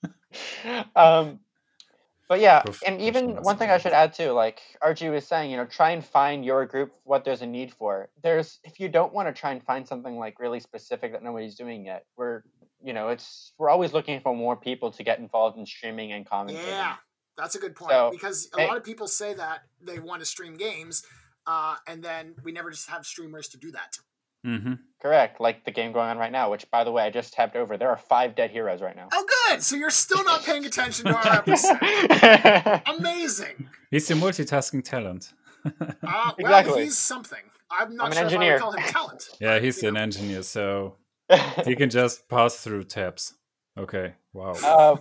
[0.96, 1.40] Um,
[2.28, 5.56] but yeah, and even one thing I should add too, like RG was saying, you
[5.58, 8.10] know, try and find your group what there's a need for.
[8.22, 11.56] There's if you don't want to try and find something like really specific that nobody's
[11.56, 12.44] doing yet, we're
[12.84, 16.26] you know it's we're always looking for more people to get involved in streaming and
[16.26, 16.68] commentating.
[16.68, 16.96] Yeah,
[17.38, 20.22] that's a good point So, because a hey- lot of people say that they want
[20.22, 21.04] to stream games,
[21.46, 23.98] uh, and then we never just have streamers to do that.
[24.44, 27.32] hmm Correct, like the game going on right now, which by the way I just
[27.34, 27.78] tapped over.
[27.78, 29.08] There are five dead heroes right now.
[29.14, 29.62] Oh, good.
[29.62, 31.78] So you're still not paying attention to our episode.
[33.00, 33.70] Amazing.
[33.92, 35.34] He's a multitasking talent.
[35.66, 35.72] Uh,
[36.02, 36.84] well, Exactly.
[36.86, 37.44] he's something.
[37.70, 38.54] I'm not I'm an sure if I engineer.
[38.54, 39.30] would call him talent.
[39.40, 40.00] yeah, he's an know.
[40.02, 40.96] engineer, so
[41.66, 43.34] he can just pass through tabs.
[43.78, 44.54] Okay, wow.
[44.64, 44.96] uh,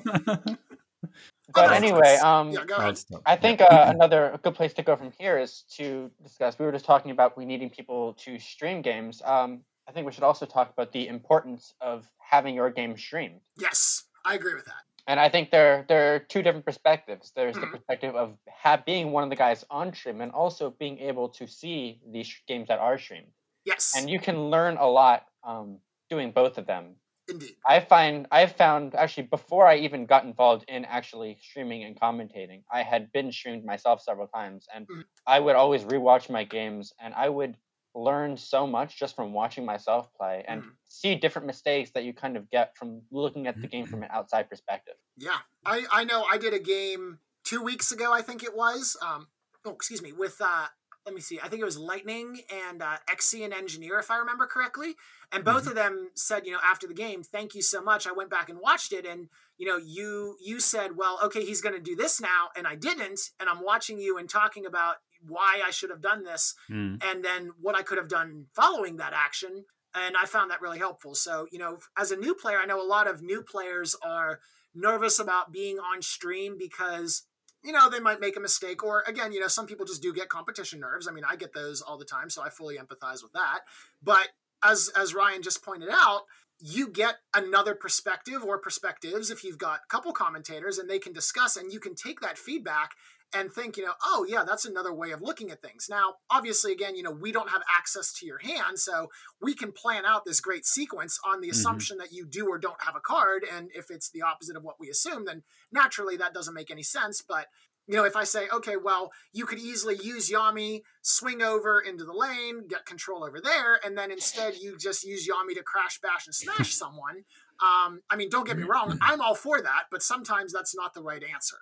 [1.54, 2.98] but Other anyway, um, yeah, I'll ahead.
[2.98, 3.22] stop.
[3.26, 6.58] I think uh, another good place to go from here is to discuss.
[6.58, 9.22] We were just talking about we needing people to stream games.
[9.24, 13.40] Um, I think we should also talk about the importance of having your game streamed.
[13.56, 14.82] Yes, I agree with that.
[15.06, 17.30] And I think there there are two different perspectives.
[17.36, 17.70] There's the Mhm.
[17.70, 21.46] perspective of ha- being one of the guys on stream, and also being able to
[21.46, 23.30] see these sh- games that are streamed.
[23.64, 25.78] Yes, And you can learn a lot um,
[26.10, 26.96] doing both of them.
[27.28, 27.56] Indeed.
[27.66, 32.62] I find I've found actually before I even got involved in actually streaming and commentating,
[32.70, 35.02] I had been streamed myself several times, and Mhm.
[35.26, 37.58] I would always rewatch my games, and I would
[37.94, 40.76] learn so much just from watching myself play and Mhm.
[40.84, 44.10] see different mistakes that you kind of get from looking at the game from an
[44.12, 44.94] outside perspective.
[45.16, 46.24] Yeah, I I know.
[46.24, 48.12] I did a game two weeks ago.
[48.12, 48.96] I think it was.
[49.00, 49.28] Um,
[49.64, 50.12] oh, excuse me.
[50.12, 50.68] With uh,
[51.06, 51.38] let me see.
[51.42, 54.96] I think it was Lightning and uh, Exian Engineer, if I remember correctly.
[55.32, 58.06] And both of them said, you know, after the game, thank you so much.
[58.08, 61.60] I went back and watched it, and you know, you you said, well, okay, he's
[61.60, 63.20] going to do this now, and I didn't.
[63.38, 67.02] And I'm watching you and talking about why I should have done this, Mm.
[67.04, 69.64] and then what I could have done following that action.
[69.94, 71.14] And I found that really helpful.
[71.14, 74.40] So, you know, as a new player, I know a lot of new players are
[74.74, 77.22] nervous about being on stream because,
[77.66, 78.84] you know, they might make a mistake.
[78.84, 81.08] Or again, you know, some people just do get competition nerves.
[81.08, 83.60] I mean, I get those all the time, so I fully empathize with that.
[84.02, 84.28] But
[84.62, 86.22] as as Ryan just pointed out,
[86.60, 91.12] you get another perspective or perspectives if you've got a couple commentators and they can
[91.12, 92.92] discuss and you can take that feedback
[93.34, 95.86] and think, you know, oh yeah, that's another way of looking at things.
[95.90, 99.08] Now, obviously, again, you know, we don't have access to your hand, so
[99.40, 101.52] we can plan out this great sequence on the Mhm.
[101.52, 103.44] assumption that you do or don't have a card.
[103.44, 106.82] And if it's the opposite of what we assume, then naturally that doesn't make any
[106.82, 107.22] sense.
[107.22, 107.48] But
[107.88, 112.04] you know, if I say, okay, well, you could easily use Yami, swing over into
[112.04, 116.00] the lane, get control over there, and then instead you just use Yami to crash,
[116.00, 117.24] bash, and smash someone.
[117.60, 120.94] Um, I mean, don't get me wrong, I'm all for that, but sometimes that's not
[120.94, 121.58] the right answer.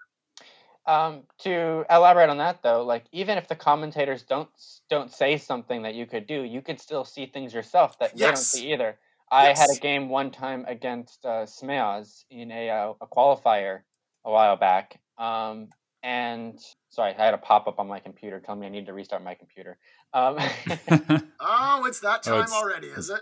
[0.87, 4.49] Um, to elaborate on that though, like even if the commentators don't
[4.90, 8.27] don't say something that you could do, you could still see things yourself that they
[8.27, 8.99] don't see either.
[9.31, 13.81] I had a game one time against uh, Smeaz in a uh, a qualifier
[14.27, 15.68] a while back, um,
[16.03, 16.59] and
[16.90, 19.25] sorry, I had a pop up on my computer telling me I need to restart
[19.25, 19.79] my computer.
[20.12, 20.38] Um,
[21.40, 23.20] Oh, it's that Oh, time it's- already, is it?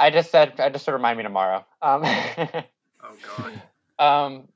[0.00, 1.64] I just said I just to remind me tomorrow.
[1.80, 2.02] Um,
[3.04, 3.62] Oh God.
[4.00, 4.48] Um,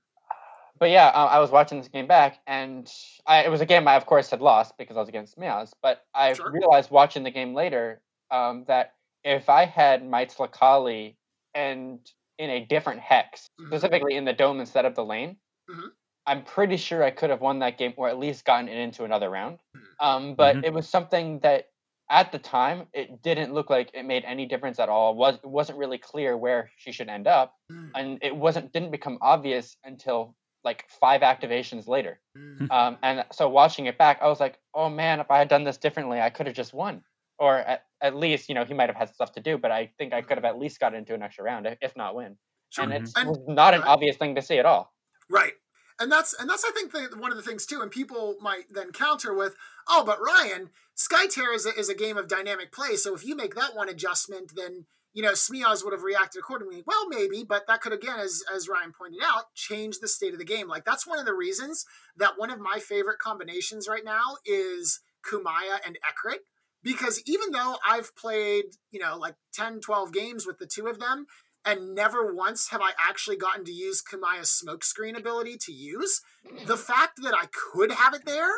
[0.82, 2.92] but yeah, uh, I was watching this game back, and
[3.24, 5.70] I, it was a game I, of course, had lost because I was against Miaz.
[5.80, 6.50] But I Sure.
[6.50, 11.14] realized watching the game later um, that if I had my Tlakali
[11.54, 12.00] and
[12.36, 13.68] in a different hex, Mhm.
[13.68, 15.36] specifically in the dome instead of the lane,
[15.70, 15.92] Mhm.
[16.26, 19.04] I'm pretty sure I could have won that game or at least gotten it into
[19.04, 19.60] another round.
[20.00, 20.64] Um, but Mhm.
[20.64, 21.66] it was something that
[22.10, 25.12] at the time it didn't look like it made any difference at all.
[25.12, 28.72] It was it wasn't really clear where she should end up Mm, and it wasn't
[28.72, 32.20] didn't become obvious until like five activations later.
[32.36, 32.70] mm.
[32.70, 35.64] Um, and so watching it back, I was like, oh man, if I had done
[35.64, 37.02] this differently, I could have just won.
[37.38, 39.90] Or at, at least, you know, he might have had stuff to do, but I
[39.98, 42.36] think I could have at least got into an extra round, if- not win.
[42.70, 42.84] Sure.
[42.84, 43.88] And it's And- not an Right.
[43.88, 44.92] obvious thing to see at all.
[45.28, 45.54] Right.
[46.00, 47.80] and that's and that's I think the, one of the things too.
[47.82, 49.54] And people might then counter with,
[49.88, 52.96] "Oh, but Ryan, Skytear is a, is a game of dynamic play.
[52.96, 56.82] So if you make that one adjustment, then you know Smiaz would have reacted accordingly."
[56.86, 60.38] Well, maybe, but that could again, as as Ryan pointed out, change the state of
[60.38, 60.68] the game.
[60.68, 61.84] Like that's one of the reasons
[62.16, 66.40] that one of my favorite combinations right now is Kumaya and Ekrit
[66.82, 70.98] because even though I've played, you know, like 10, 12 games with the two of
[70.98, 71.26] them,
[71.64, 76.20] and never once have I actually gotten to use Kumaya's smokescreen ability to use.
[76.66, 78.50] The fact that I could have it there,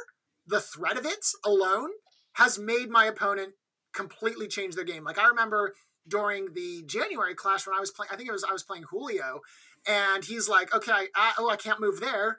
[0.46, 1.90] the threat of it alone,
[2.34, 3.54] has made my opponent
[3.92, 5.04] completely change their game.
[5.04, 5.74] Like I remember
[6.08, 8.84] during the January clash when I was playing, I think it was I was playing
[8.90, 9.40] Julio,
[9.86, 12.38] and he's like, "Okay, I, oh, I can't move there."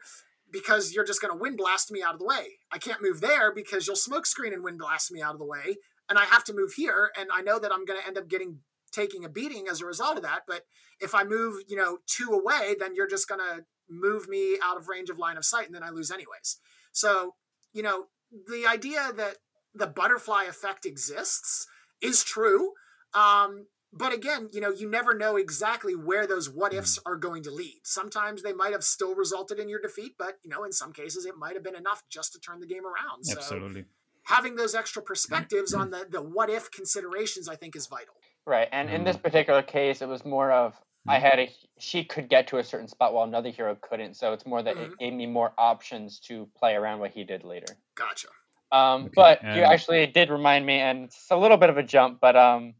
[0.51, 2.59] Because you're just going to wind blast me out of the way.
[2.71, 5.45] I can't move there because you'll smoke screen and wind blast me out of the
[5.45, 5.77] way
[6.09, 8.27] and I have to move here, and I know that I'm going to end up
[8.27, 8.59] getting
[8.91, 10.41] taking a beating as a result of that.
[10.47, 10.61] But
[11.01, 14.77] if I move, you know, two away, then you're just going to move me out
[14.77, 16.57] of range of line of sight, and then I lose anyways.
[16.91, 17.35] So,
[17.73, 19.37] you know, the idea that
[19.73, 21.67] the butterfly effect exists
[22.01, 22.71] is true.
[23.15, 27.43] Um, but again, you know, you never know exactly where those what ifs are going
[27.43, 27.81] to lead.
[27.85, 31.25] Sometimes they might have still resulted in your defeat, but you know, in some cases,
[31.25, 33.25] it might have been enough just to turn the game around.
[33.25, 33.85] So Absolutely.
[34.23, 38.15] having those extra perspectives on the the what if considerations, I think, is vital.
[38.47, 39.21] Right, and in this Mm.
[39.21, 41.19] particular case, it was more of I Mhm.
[41.19, 41.49] had a
[41.79, 44.77] she could get to a certain spot while another hero couldn't, so it's more that
[44.77, 44.95] Mhm.
[44.95, 47.77] it gave me more options to play around what he did later.
[47.95, 48.29] Gotcha.
[48.71, 51.83] Um, Okay, but you actually did remind me, and it's a little bit of a
[51.83, 52.75] jump, but um,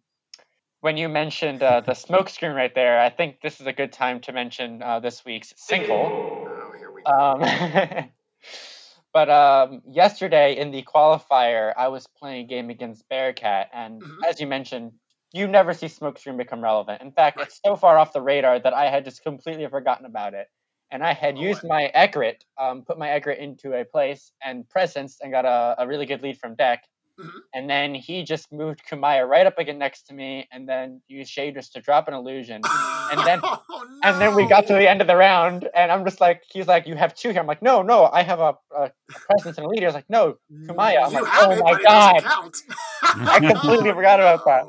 [0.86, 3.92] when you mentioned uh, the smoke screen right there, I think this is a good
[3.92, 6.14] time to mention uh, this week's sinkhole.
[6.14, 7.12] Oh, here we go.
[7.12, 8.10] Um,
[9.14, 14.30] but um, yesterday in the qualifier, I was playing a game against Bearcat, and Mhm.
[14.30, 14.92] as you mentioned,
[15.34, 17.02] you never see smokescreen become relevant.
[17.02, 17.48] In fact, Right.
[17.48, 20.50] it's so far off the radar that I had just completely forgotten about it.
[20.92, 24.70] And I had Oh, used my Egret, um, put my Egret into a place and
[24.70, 26.84] presence and got a, a really good lead from deck.
[27.20, 27.32] Mhm.
[27.54, 31.34] And then he just moved Kumaya right up again next to me, and then used
[31.34, 32.62] Shaders to drop an illusion.
[33.12, 33.62] and then- Oh,
[34.04, 36.68] And then we got to the end of the round, and I'm just like, he's
[36.68, 37.40] like, you have two here.
[37.40, 38.92] I'm like, no, no, I have a, a, a
[39.30, 39.80] presence and a lead.
[39.80, 40.36] He was like, no,
[40.68, 41.06] Kumaya.
[41.06, 42.54] I'm You like, oh it, my but it doesn't God.
[43.30, 44.66] I completely forgot about that.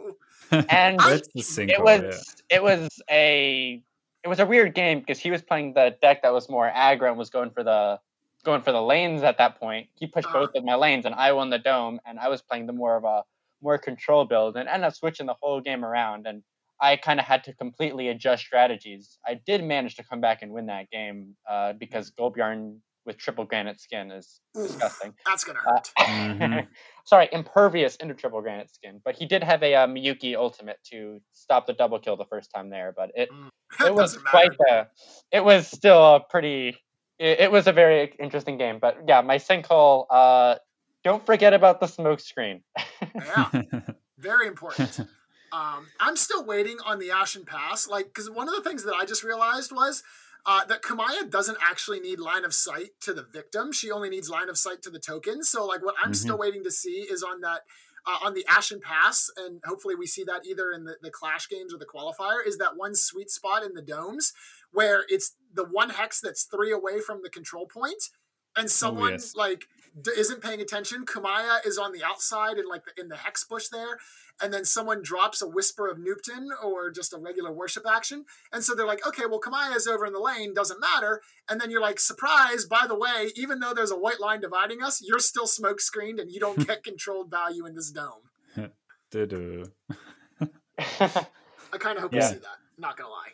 [0.70, 1.70] And That's the sinkhole.
[1.70, 3.82] it was it was a
[4.22, 7.08] it was a weird game because he was playing the deck that was more aggro
[7.08, 7.98] and was going for the
[8.46, 9.88] going for the lanes at that point.
[9.96, 10.46] He pushed Uh-huh.
[10.46, 12.96] both of my lanes, and I won the dome, and I was playing the more
[12.96, 13.24] of a
[13.62, 16.26] more control build, and ended up switching the whole game around.
[16.26, 16.42] And
[16.80, 19.18] I kind of had to completely adjust strategies.
[19.26, 23.44] I did manage to come back and win that game uh, because Golbyarn with triple
[23.44, 24.66] granite skin is Oof.
[24.66, 25.14] disgusting.
[25.26, 25.90] That's gonna Uh, hurt.
[26.08, 26.66] Mhm.
[27.06, 31.20] Sorry, impervious into triple granite skin, but he did have a uh, Miyuki ultimate to
[31.32, 32.92] stop the double kill the first time there.
[32.96, 33.30] But it
[33.80, 34.88] That it was quite matter.
[35.32, 36.76] the it was still a pretty
[37.18, 38.78] it, it was a very interesting game.
[38.78, 40.06] But yeah, my sinkhole.
[40.10, 40.56] Uh,
[41.04, 42.62] don't forget about the smoke screen.
[43.14, 43.62] Yeah,
[44.18, 45.00] very important.
[45.52, 48.94] Um, I'm still waiting on the Ashen Pass, like because one of the things that
[48.94, 50.02] I just realized was
[50.44, 54.28] uh, that Kumaya doesn't actually need line of sight to the victim; she only needs
[54.30, 55.42] line of sight to the token.
[55.44, 57.60] So, like, what I'm still waiting to see is on that
[58.06, 61.48] uh, on the Ashen Pass, and hopefully we see that either in the, the Clash
[61.48, 62.46] games or the qualifier.
[62.46, 64.32] Is that one sweet spot in the domes
[64.76, 68.10] where it's the one hex that's three away from the control point,
[68.54, 69.34] and oh, someone yes.
[69.34, 69.64] like
[69.98, 71.06] d- isn't paying attention.
[71.06, 73.96] Kumaya is on the outside and like the, in the hex bush there,
[74.42, 78.62] and then someone drops a whisper of Nupten or just a regular worship action, and
[78.62, 81.70] so they're like, okay, well Kumaya is over in the lane, doesn't matter, and then
[81.70, 82.66] you're like, surprise!
[82.66, 86.20] By the way, even though there's a white line dividing us, you're still smoke screened,
[86.20, 88.28] and you don't get controlled value in this dome.
[89.10, 89.72] Did-do.
[90.78, 92.58] I kind of hope we see that.
[92.76, 93.30] Not gonna lie.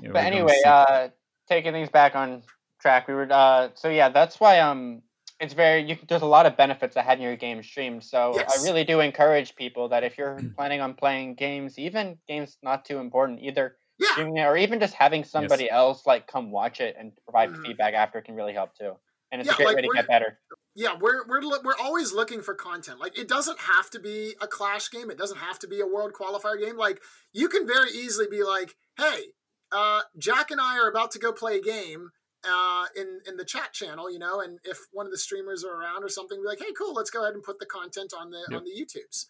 [0.00, 1.08] Yeah, but anyway, uh,
[1.48, 2.42] taking things back on
[2.80, 5.02] track, we were uh, so yeah, that's why um,
[5.40, 8.04] it's very you, there's a lot of benefits of having your game streamed.
[8.04, 8.48] So Yes.
[8.48, 12.84] I really do encourage people that if you're planning on playing games, even games not
[12.84, 16.80] too important, either Yeah, streaming it or even just having somebody else like come watch
[16.80, 17.64] it and provide Mhm.
[17.64, 18.94] feedback after can really help too.
[19.32, 20.40] And it's Yeah, a great like way to get better.
[20.74, 24.46] yeah we're we're we're always looking for content like it doesn't have to be a
[24.46, 27.02] clash game it doesn't have to be a world qualifier game like
[27.32, 29.32] you can very easily be like hey
[29.72, 32.10] uh jack and i are about to go play a game
[32.48, 35.74] uh in in the chat channel you know and if one of the streamers are
[35.80, 38.30] around or something be like hey cool let's go ahead and put the content on
[38.30, 38.60] the Yep.
[38.60, 39.26] on the youtubes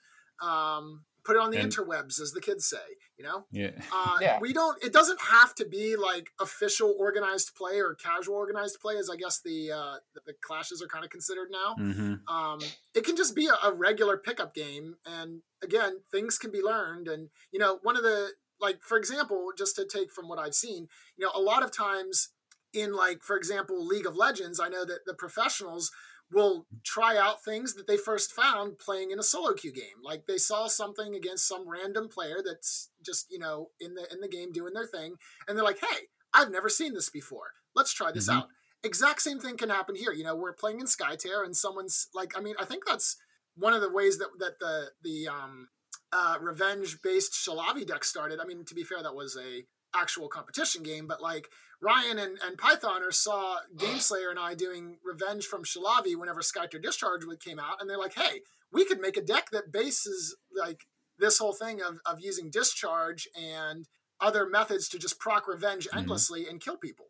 [0.47, 2.77] um put it on the And- interwebs as the kids say
[3.19, 3.71] you know yeah.
[3.93, 4.39] uh, Yeah.
[4.41, 8.97] we don't it doesn't have to be like official organized play or casual organized play
[8.97, 12.59] as i guess the uh the, the clashes are kind of considered now hmm um,
[12.95, 17.09] it can just be a, a regular pickup game and again things can be learned
[17.09, 18.29] and you know one of the
[18.61, 21.71] like for example just to take from what i've seen you know a lot of
[21.71, 22.31] times
[22.73, 25.91] in like for example League of Legends, I know that the professionals
[26.31, 30.03] will try out things that they first found playing in a solo queue game.
[30.03, 34.21] Like they saw something against some random player that's just, you know, in the in
[34.21, 37.53] the game doing their thing and they're like, "Hey, I've never seen this before.
[37.75, 38.35] Let's try this Mhm.
[38.35, 38.49] out."
[38.83, 40.13] Exact same thing can happen here.
[40.13, 43.17] You know, we're playing in Skytear and someone's like I mean, I think that's
[43.57, 45.71] one of the ways that that the the um
[46.13, 48.41] uh revenge based Shalavi deck started.
[48.41, 51.49] I mean, to be fair, that was a actual competition game, but like
[51.81, 57.25] Ryan and, and Pythoners saw Gameslayer and I doing Revenge from Shalavi whenever Skytear Discharge
[57.25, 58.43] would- came out, and they're like, hey,
[58.73, 60.81] we could make a deck that bases like
[61.19, 63.87] this whole thing of, of using discharge and
[64.21, 65.99] other methods to just proc revenge Mhm.
[65.99, 67.07] endlessly and kill people.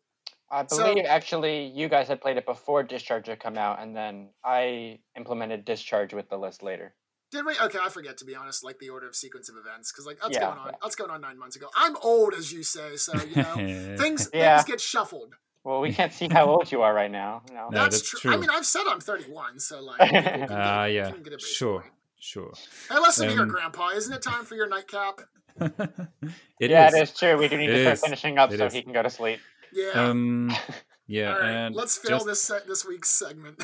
[0.49, 3.95] I So- believe actually you guys had played it before Discharge had come out, and
[3.95, 6.95] then I implemented Discharge with the list later.
[7.31, 7.53] Did we?
[7.61, 10.19] Okay, I forget to be honest, like the order of sequence of events, because like
[10.21, 10.65] that's Yeah, going on.
[10.67, 10.71] yeah.
[10.81, 11.67] That's going on nine months ago.
[11.75, 13.53] I'm old, as you say, so you know
[13.97, 14.57] things Yeah.
[14.57, 15.35] things get shuffled.
[15.63, 17.43] Well, we can't see how old you are right now.
[17.51, 17.69] No.
[17.69, 18.33] No, that's, that's true.
[18.33, 21.33] I mean, I've said I'm 31, so like people can get, Ah, yeah, can get
[21.33, 21.93] a sure, point.
[22.19, 22.53] sure.
[22.89, 23.89] Hey, listen here, Um, Grandpa.
[23.89, 25.21] Isn't it time for your nightcap?
[26.59, 26.93] It yeah, is.
[26.95, 27.37] it is true.
[27.37, 28.01] We do need It to start is.
[28.01, 28.73] finishing up It so is.
[28.73, 29.39] he can go to sleep.
[29.73, 29.91] Yeah.
[29.91, 30.51] Um,
[31.07, 33.61] yeah, All right, and let's fill just, this se- this week's segment.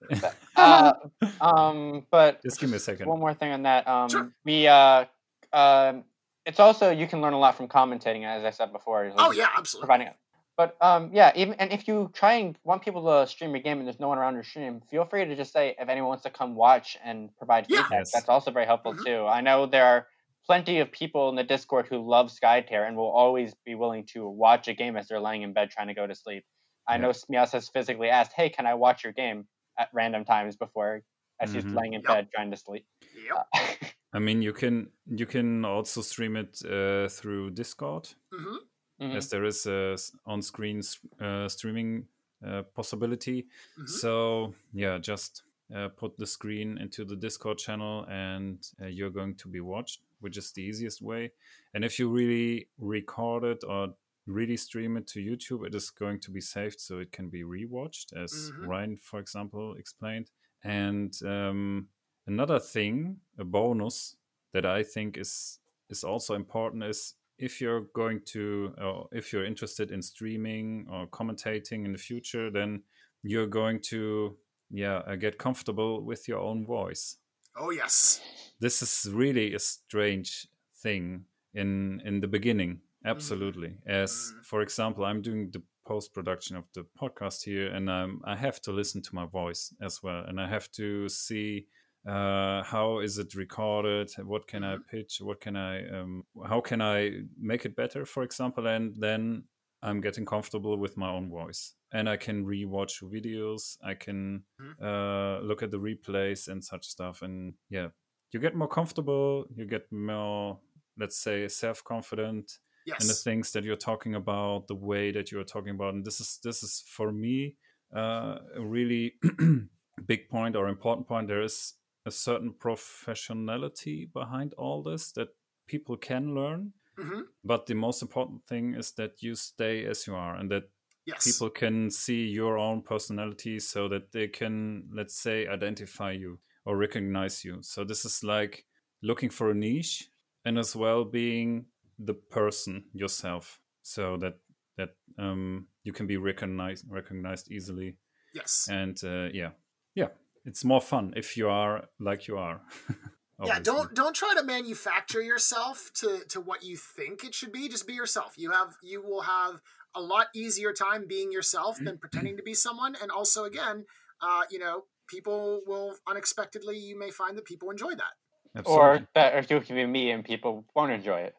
[0.56, 0.92] Uh,
[1.40, 3.06] um, but just give me a second.
[3.06, 3.86] one more thing on that.
[3.86, 4.32] Um, Sure.
[4.44, 5.04] we uh,
[5.52, 6.04] um,
[6.46, 9.10] it's also you can learn a lot from commentating, as I said before.
[9.18, 9.86] oh yeah, absolutely.
[9.86, 10.14] providing it.
[10.56, 13.78] But um, yeah, even and if you try and want people to stream your game
[13.78, 16.22] and there's no one around your stream, feel free to just say if anyone wants
[16.24, 17.82] to come watch and provide Yeah.
[17.82, 17.98] feedback.
[18.00, 18.12] Yes.
[18.14, 19.04] That's also very helpful Mhm.
[19.04, 19.26] too.
[19.26, 20.06] I know there are
[20.46, 24.26] plenty of people in the Discord who love Skytear and will always be willing to
[24.26, 26.44] watch a game as they're laying in bed trying to go to sleep.
[26.88, 27.02] I Yeah.
[27.02, 29.46] know Smias has physically asked, "Hey, can I watch your game?"
[29.78, 31.02] At random times before
[31.40, 31.74] as he's Mhm.
[31.74, 32.08] laying in Yep.
[32.08, 32.86] bed trying to sleep.
[33.14, 33.46] Yep.
[34.12, 38.56] I mean, you can you can also stream it uh, through Discord, hmm
[39.00, 39.16] Mhm.
[39.16, 40.80] as there is a on-screen
[41.20, 42.08] uh, streaming
[42.46, 43.46] uh, possibility.
[43.78, 43.88] Mhm.
[43.88, 45.42] So yeah, just
[45.74, 50.00] uh, put the screen into the Discord channel, and uh, you're going to be watched,
[50.20, 51.32] which is the easiest way.
[51.74, 53.94] And if you really record it or
[54.26, 57.42] really stream it to YouTube, it is going to be saved so it can be
[57.42, 58.66] rewatched, as Mhm.
[58.66, 60.30] Ryan, for example, explained.
[60.62, 61.88] And um,
[62.26, 64.16] another thing, a bonus
[64.52, 69.44] that I think is is also important is if you're going to or if you're
[69.46, 72.82] interested in streaming or commentating in the future, then
[73.22, 74.36] you're going to
[74.70, 77.18] yeah uh, get comfortable with your own voice.
[77.54, 78.20] Oh yes.
[78.58, 80.48] This is really a strange
[80.82, 82.80] thing in in the beginning.
[83.06, 84.44] Absolutely, as Mm.
[84.44, 88.60] for example, I'm doing the post production of the podcast here, and um, I have
[88.62, 91.66] to listen to my voice as well, and I have to see
[92.06, 96.80] uh, how is it recorded, what can I pitch, what can I, um, how can
[96.80, 99.44] I make it better, for example, and then
[99.82, 104.74] I'm getting comfortable with my own voice, and I can rewatch videos, I can Mhm.
[104.82, 107.88] uh, look at the replays and such stuff, and yeah,
[108.32, 110.60] you get more comfortable, you get more,
[110.96, 112.98] let's say, self confident Yes.
[112.98, 116.20] and the things that you're talking about, the way that you're talking about, and this
[116.20, 117.56] is this is for me
[117.94, 119.14] uh, a really
[120.06, 121.28] big point or important point.
[121.28, 121.74] There is
[122.06, 125.28] a certain professionality behind all this that
[125.66, 130.14] people can learn, hmm but the most important thing is that you stay as you
[130.14, 130.64] are, and that
[131.06, 131.24] Yes.
[131.24, 136.76] people can see your own personality, so that they can, let's say, identify you or
[136.76, 137.58] recognize you.
[137.62, 138.66] So this is like
[139.02, 140.08] looking for a niche,
[140.44, 141.66] and as well being
[141.98, 144.34] the person yourself so that
[144.76, 147.96] that um, you can be recognized recognized easily.
[148.34, 148.68] Yes.
[148.70, 149.50] and uh, yeah.
[149.94, 150.08] Yeah.
[150.44, 152.60] It's more fun if you are like you are
[153.44, 157.68] yeah don't don't try to manufacture yourself to to what you think it should be.
[157.68, 158.34] Just be yourself.
[158.36, 159.60] You have you will have
[159.94, 162.94] a lot easier time being yourself than pretending to be someone.
[163.00, 163.86] And also again
[164.20, 168.14] uh you know people will unexpectedly you may find that people enjoy that.
[168.54, 168.84] Absolutely.
[168.84, 171.34] or that or you can be me and people won't enjoy it.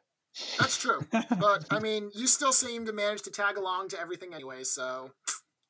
[0.60, 1.00] That's true
[1.40, 5.12] but i mean you still seem to manage to tag along to everything anyway so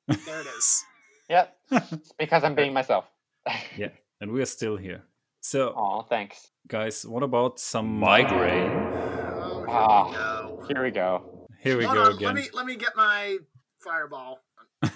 [0.08, 0.84] there it is
[1.30, 3.04] Yep, it's because I'm being myself.
[3.78, 3.90] yeah
[4.22, 5.04] and we are still here
[5.42, 6.52] so Aw, thanks.
[6.68, 10.06] guys what about some migraine oh, here Ah.
[10.08, 11.48] we go Here we go.
[11.60, 13.38] here we Hold go on, again let me let me get my
[13.80, 14.40] fireball
[14.84, 14.90] i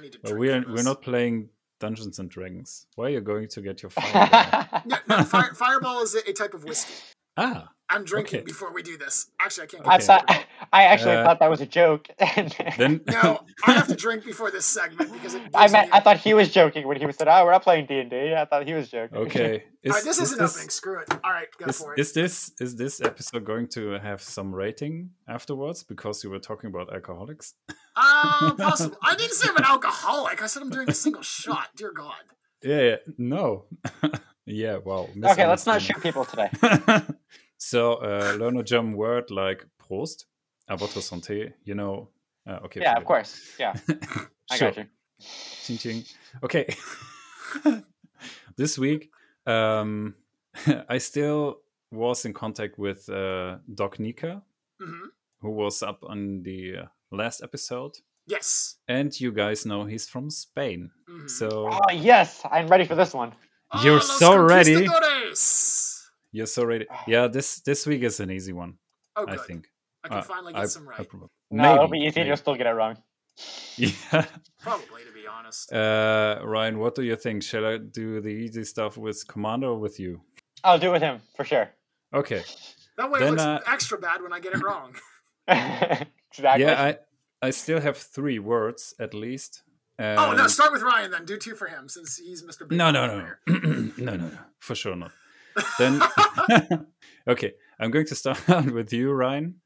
[0.00, 1.48] need to Well, drink we're we're not playing
[1.78, 4.82] dungeons and dragons why are you going to get your fireball?
[4.86, 6.94] No, no, fire, fireball is a, a type of whiskey.
[7.36, 8.44] ah I'm drinking Okay.
[8.46, 9.30] before we do this.
[9.40, 9.86] Actually, I can't.
[9.86, 10.24] I thought.
[10.72, 12.08] I actually Uh, thought that was a joke.
[12.78, 15.42] then No, I have to drink before this segment because it.
[15.54, 17.62] I meant me- I thought he was joking when he was said, "Oh, we're not
[17.62, 19.18] playing D and D." I thought he was joking.
[19.18, 20.68] okay is, All right, this is is an opening.
[20.70, 21.08] Screw it.
[21.24, 22.00] All right, go is, for it.
[22.00, 26.68] is this is this episode going to have some rating afterwards because you were talking
[26.72, 27.54] about alcoholics
[27.96, 28.96] Uh, possible.
[29.02, 30.40] I didn't say I'm an alcoholic.
[30.42, 31.68] I said I'm doing a single shot.
[31.76, 32.24] Dear God.
[32.62, 32.96] Yeah, yeah.
[33.18, 33.64] no.
[34.46, 35.08] yeah, Well.
[35.32, 35.80] Okay, let's not misunderstanding.
[35.80, 36.50] shoot people today.
[37.64, 40.26] So, uh, learn a German word like Prost,
[40.68, 42.08] à votre santé, you know.
[42.46, 42.80] Uh, okay.
[42.80, 43.40] yeah, of course.
[43.58, 43.98] Yeah, it.
[44.50, 44.70] I Sure.
[44.70, 44.86] got you.
[45.64, 46.04] Ching ching.
[46.42, 46.66] Okay.
[48.56, 49.10] this week,
[49.46, 50.14] um,
[50.88, 51.60] I still
[51.92, 54.42] was in contact with uh, Doc Nika,
[54.80, 55.08] hmm
[55.40, 57.92] who was up on the uh, last episode.
[58.28, 58.76] Yes.
[58.86, 60.90] And you guys know he's from Spain.
[61.08, 61.28] Mhm.
[61.28, 63.32] So Oh yes, I'm ready for this one.
[63.82, 64.86] You're los so ready.
[66.32, 66.36] Conquistadores.
[66.38, 66.86] you're so ready.
[67.06, 68.78] Yeah, this this week is an easy one.
[69.16, 69.40] I good.
[69.46, 69.68] think.
[70.04, 71.08] I can Uh, finally I- get some I right.
[71.08, 72.20] prob- No, it'll be easy.
[72.20, 72.28] maybe.
[72.28, 72.96] You'll still get it wrong.
[73.78, 74.26] Yeah.
[74.60, 75.72] Probably, to be honest.
[75.72, 77.42] Uh, Ryan, what do you think?
[77.42, 80.20] Shall I do the easy stuff with Commander or with you?
[80.64, 81.70] I'll do it with him for sure.
[82.14, 82.42] Okay.
[82.98, 84.94] that way it looks uh, extra bad when I get it wrong.
[85.48, 86.64] exactly.
[86.64, 86.98] Yeah, I
[87.46, 89.62] I still have three words at least.
[89.98, 91.24] oh, no, start with Ryan then.
[91.24, 92.68] Do two for him since he's Mr.
[92.68, 93.32] Big no, no, no, no,
[93.98, 95.12] no, no, no, for sure not.
[95.78, 96.00] Then,
[97.28, 98.40] okay, I'm going to start
[98.72, 99.60] with you, Ryan.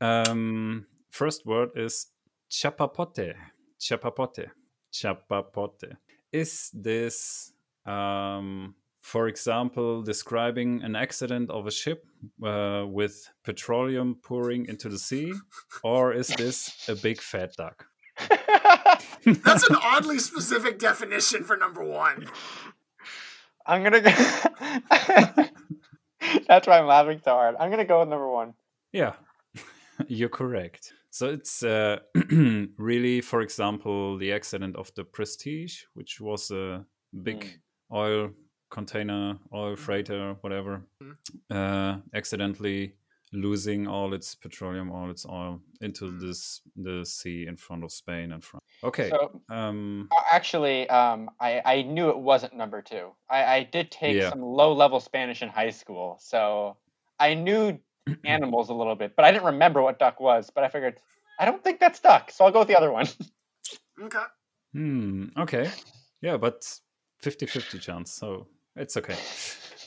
[0.00, 2.06] Um, first word is
[2.50, 3.34] chapapote.
[3.80, 4.46] Chapapote.
[4.92, 5.96] Chapapote.
[6.32, 7.52] Is this,
[7.86, 12.04] um, for example, describing an accident of a ship
[12.44, 15.32] uh, with petroleum pouring into the sea,
[15.82, 17.86] or is this a big fat duck?
[19.24, 22.28] That's an oddly specific definition for number one.
[23.66, 24.10] I'm gonna go.
[26.48, 27.56] That's why I'm laughing so hard.
[27.58, 28.54] I'm gonna go with number one.
[28.92, 29.14] Yeah,
[30.06, 30.92] you're correct.
[31.10, 31.98] So it's uh,
[32.78, 36.86] really, for example, the accident of the Prestige, which was a
[37.22, 37.60] big
[37.92, 38.30] oil
[38.70, 40.86] container, oil freighter, whatever,
[41.50, 42.94] uh, accidentally
[43.32, 48.32] losing all its petroleum, all its oil into this the sea in front of Spain
[48.32, 48.62] and France.
[48.84, 49.10] Okay.
[49.10, 53.10] So um, actually, um, I I knew it wasn't number two.
[53.30, 54.30] I I did take Yeah.
[54.30, 56.76] some low level Spanish in high school, so
[57.18, 57.78] I knew
[58.24, 60.50] animals a little bit, but I didn't remember what duck was.
[60.54, 61.00] But I figured
[61.40, 63.06] I don't think that's duck, so I'll go with the other one.
[64.02, 64.24] Okay.
[64.72, 65.26] Hmm.
[65.38, 65.70] Okay.
[66.20, 66.62] Yeah, but
[67.22, 69.16] 50-50 chance, so it's okay.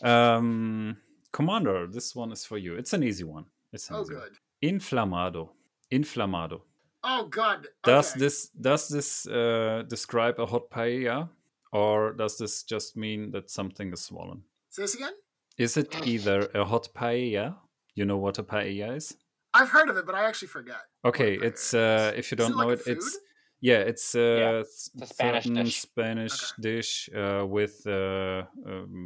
[0.04, 0.98] Um,
[1.40, 2.76] Commander, this one is for you.
[2.82, 3.46] It's an easy one.
[3.74, 4.24] It's an Oh, easy one.
[4.24, 4.34] good.
[4.72, 5.50] Inflamado.
[5.92, 6.62] Inflamado.
[7.04, 7.68] Oh, God.
[7.84, 11.30] Does this does this uh, describe a hot paella,
[11.72, 14.44] or does this just mean that something is swollen?
[14.70, 15.14] Say this again?
[15.58, 17.56] Is it either a hot paella?
[17.96, 19.18] You know what a paella is?
[19.54, 20.82] I've heard of it, but I actually forget.
[21.04, 23.22] Okay, it's uh, if you don't like know a it, it's food?
[23.62, 25.82] yeah, it's uh, Yeah, s- a Spanish dish.
[25.82, 29.06] Spanish dish uh, with uh, um,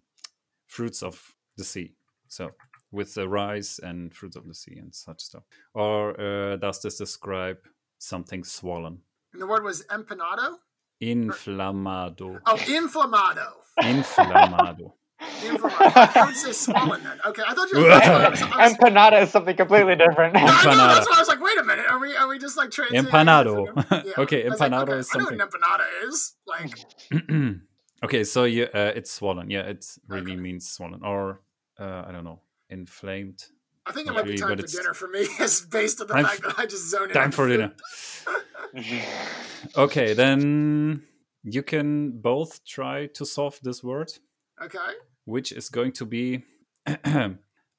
[0.68, 1.16] fruits of
[1.58, 1.96] the sea.
[2.30, 2.52] So
[2.92, 5.44] with the rice and fruits of the sea and such stuff.
[5.74, 7.58] Or uh, does this describe
[8.00, 9.00] something swollen?
[9.34, 10.56] And the word was empanado?
[11.02, 12.40] Inflamado.
[12.46, 13.48] Oh, inflamado.
[13.82, 14.94] Inflamado.
[15.42, 16.16] Inflamado.
[16.16, 17.20] I would say swollen then.
[17.26, 17.92] Okay, I thought you were.
[17.92, 20.36] I was, I was, Empanada is something completely different.
[20.36, 20.96] I know, Empanada.
[20.96, 21.86] that's why I was like, wait a minute.
[21.90, 23.10] Are we are we just like translating?
[23.12, 23.66] Empanado.
[24.06, 24.14] Yeah.
[24.18, 26.34] Okay, I was like, empanado okay, is I know what an empanada is.
[26.48, 27.56] Like,
[28.06, 29.50] okay, so you, uh, it's swollen.
[29.50, 30.42] Yeah, it really Okay.
[30.42, 31.02] means swollen.
[31.04, 31.42] Or,
[31.80, 33.44] uh, I don't know, inflamed.
[33.86, 36.08] I think it might be really, time but for dinner for me, is based on
[36.08, 37.14] the Time fact that I just zone in.
[37.14, 37.74] Time for dinner.
[39.76, 41.02] Okay, then
[41.44, 44.12] you can both try to solve this word,
[44.62, 44.78] Okay.
[45.26, 46.44] which is going to be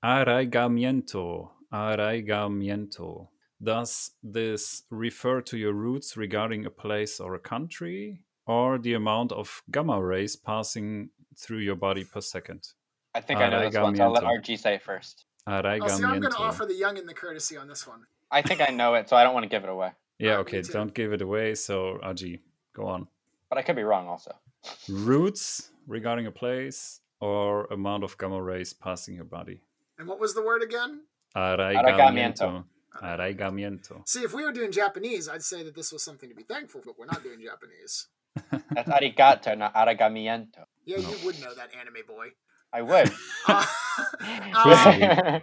[0.04, 1.50] arraigamiento.
[1.72, 3.28] Arraigamiento.
[3.62, 9.32] Does this refer to your roots regarding a place or a country, or the amount
[9.32, 12.66] of gamma rays passing through your body per second?
[13.14, 14.40] I think I know this one, so I'll let Arraigamiento.
[14.56, 15.24] RG say it first.
[15.46, 18.04] Oh, see, I'm going to offer the young and the courtesy on this one.
[18.30, 19.90] I think I know it, so I don't want to give it away.
[20.20, 21.54] Yeah, Uh, okay, don't give it away.
[21.54, 22.40] So, Aji,
[22.74, 23.08] go on.
[23.48, 24.36] But I could be wrong also.
[24.86, 29.62] Roots regarding a place or amount of gamma rays passing your body.
[29.98, 31.04] And what was the word again?
[31.34, 32.64] Arraigamiento.
[33.02, 34.06] Arraigamiento.
[34.06, 36.82] See, if we were doing Japanese, I'd say that this was something to be thankful,
[36.84, 38.08] but we're not doing Japanese.
[38.74, 40.64] That's arigato, not aragamiento.
[40.84, 42.28] Yeah, you would know that anime boy.
[42.72, 43.10] I would.
[43.46, 43.64] Uh,
[44.66, 45.02] Listen.
[45.02, 45.40] uh,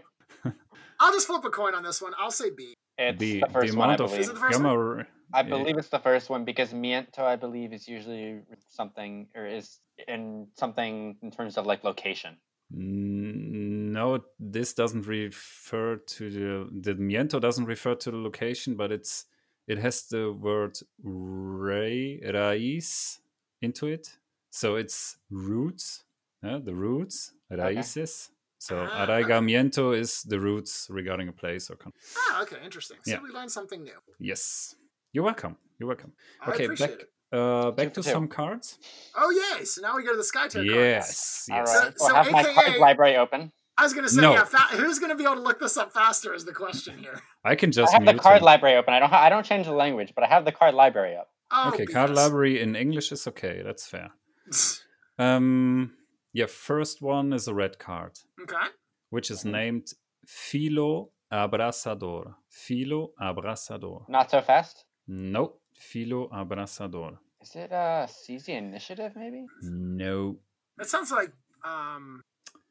[1.00, 2.14] I'll just flip a coin on this one.
[2.18, 2.74] I'll say B.
[2.98, 4.22] it's The, the the first one, I amount of believe.
[4.22, 5.04] Is it the first gamma ra-
[5.34, 5.50] I yeah.
[5.50, 10.48] believe it's the first one because miento, I believe, is usually something or is in
[10.56, 12.38] something in terms of like location.
[12.74, 18.92] Mm, No, this doesn't refer to the the miento doesn't refer to the location, but
[18.92, 19.26] it's
[19.68, 23.20] it has the word ray raíz
[23.62, 24.18] into it,
[24.50, 26.04] so it's roots,
[26.44, 28.30] uh, the roots raíces.
[28.60, 29.06] So Ah.
[29.06, 32.02] arraigamiento is the roots regarding a place or country.
[32.18, 32.98] Ah, okay, interesting.
[33.04, 33.22] So Yeah.
[33.22, 34.00] we learned something new.
[34.20, 34.76] Yes.
[35.14, 35.58] You're welcome.
[35.80, 36.14] You're welcome.
[36.42, 37.10] I Okay, back it.
[37.32, 38.14] uh, back to Two for two.
[38.14, 38.80] some cards.
[39.16, 39.64] Oh yay!
[39.66, 40.74] So now we go to the Skytear cards.
[40.74, 41.68] Yes, All yes.
[41.68, 41.94] right.
[42.00, 43.52] So- Well, so have my card library open.
[43.80, 44.34] I was gonna say, No.
[44.34, 44.44] yeah.
[44.44, 46.34] Fa- who's gonna be able to look this up faster?
[46.34, 47.22] Is the question here.
[47.46, 47.94] I can just.
[47.94, 48.46] I just have the card him.
[48.52, 48.92] library open.
[48.96, 49.10] I don't.
[49.10, 51.30] Ha- I don't change the language, but I have the card library up.
[51.52, 53.62] Oh, Okay, card library in English is okay.
[53.64, 54.10] That's fair.
[55.20, 55.94] Um,
[56.38, 58.12] yeah, first one is a red card,
[58.44, 58.68] okay.
[59.10, 59.88] which is named
[60.28, 62.36] Filo Abrasador.
[62.48, 64.08] Filo Abrasador.
[64.08, 64.86] Not so fast.
[65.08, 67.18] No, Filo Abrasador.
[67.42, 69.48] Is it a CZ Initiative maybe?
[69.64, 70.38] No.
[70.78, 71.32] That sounds like
[71.64, 72.22] um.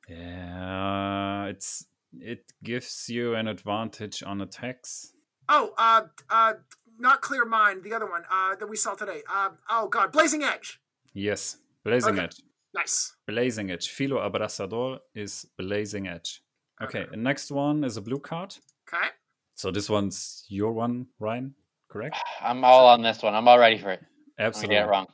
[0.08, 1.86] Yeah, it's
[2.20, 5.12] it gives you an advantage on attacks.
[5.48, 6.52] Oh, uh, uh,
[7.00, 7.82] not clear mind.
[7.82, 9.22] The other one, uh, that we saw today.
[9.28, 10.80] Uh, oh God, Blazing Edge.
[11.12, 12.24] Yes, Blazing Okay.
[12.24, 12.36] Edge.
[12.76, 13.16] Nice.
[13.26, 13.88] Blazing Edge.
[13.88, 16.42] Filo Abrasador is Blazing Edge.
[16.82, 17.16] Okay, Okay.
[17.16, 18.54] next one is a blue card.
[18.88, 19.08] Okay.
[19.54, 21.54] So this one's your one, Ryan,
[21.90, 22.16] correct?
[22.42, 23.34] I'm all on this one.
[23.34, 24.00] I'm all ready for it.
[24.38, 24.76] I'm Absolutely.
[24.76, 25.06] get it wrong.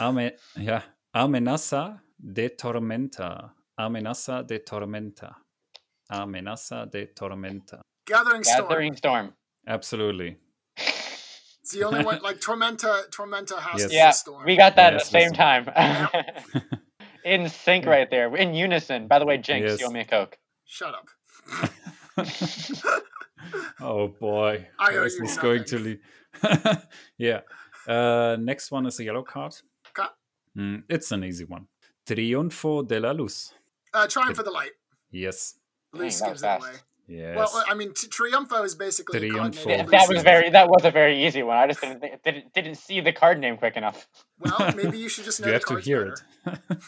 [0.00, 0.82] Ame- yeah.
[1.14, 3.50] Amenaza de tormenta.
[3.78, 5.34] Amenaza de tormenta.
[6.10, 7.82] Amenaza de tormenta.
[8.06, 8.68] Gathering Storm.
[8.68, 9.34] Gathering Storm.
[9.68, 10.38] Absolutely.
[10.78, 12.22] It's the only one.
[12.22, 13.10] Like Tormenta.
[13.10, 13.90] Tormenta has Yes.
[13.90, 14.44] to Yeah, a storm.
[14.46, 15.34] we got that Yes, at the same listen.
[15.34, 16.80] time.
[17.26, 18.34] in sync right there.
[18.36, 19.08] In unison.
[19.08, 19.80] By the way, Jinx, Yes.
[19.80, 20.38] you owe me a Coke.
[20.64, 21.08] Shut up.
[23.80, 24.66] oh boy.
[24.78, 25.98] I owe Where is you this going to lead?
[27.18, 27.40] yeah.
[27.86, 29.54] Uh, next one is a yellow card.
[29.96, 30.08] Okay.
[30.56, 31.66] Mm, it's an easy one.
[32.06, 33.52] Triunfo de la Luz.
[33.92, 34.72] Uh, Trying for the light.
[35.10, 35.54] Yes.
[35.94, 36.78] At least Dang, gives that it was away.
[37.08, 37.36] Yes.
[37.36, 39.66] Well, I mean, t- Triumpho is basically a Triunfo.
[39.68, 41.56] Yeah, that was very that was a very easy one.
[41.56, 44.08] I just didn't think, didn't didn't see the card name quick enough.
[44.40, 46.58] Well, maybe you should just know you the have to hear better.
[46.72, 46.78] it.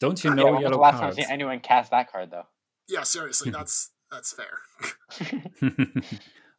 [0.00, 1.08] Don't you Yeah, know yeah, when was yellow the last time?
[1.08, 2.46] I've seen anyone cast that card though?
[2.88, 5.30] Yeah, seriously, that's that's fair.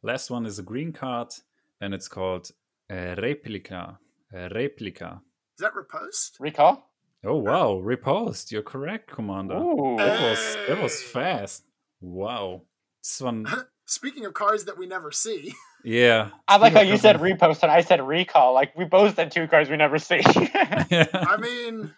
[0.03, 1.30] Last one is a green card,
[1.82, 2.51] and it's called
[2.91, 3.99] uh, Replica.
[4.34, 5.22] Uh, replica.
[5.57, 6.32] Is that repost?
[6.39, 6.91] Recall?
[7.26, 8.51] Oh wow, repost.
[8.51, 9.55] You're correct, Commander.
[9.55, 9.95] Ooh.
[9.97, 11.63] That was that was fast.
[12.01, 12.61] Wow.
[13.01, 13.45] This one,
[13.86, 15.53] Speaking of cards that we never see,
[15.84, 16.30] yeah.
[16.47, 18.53] I like how you said repost and I said recall.
[18.53, 20.22] Like we both said two cards we never see.
[20.91, 21.07] yeah.
[21.13, 21.93] I mean,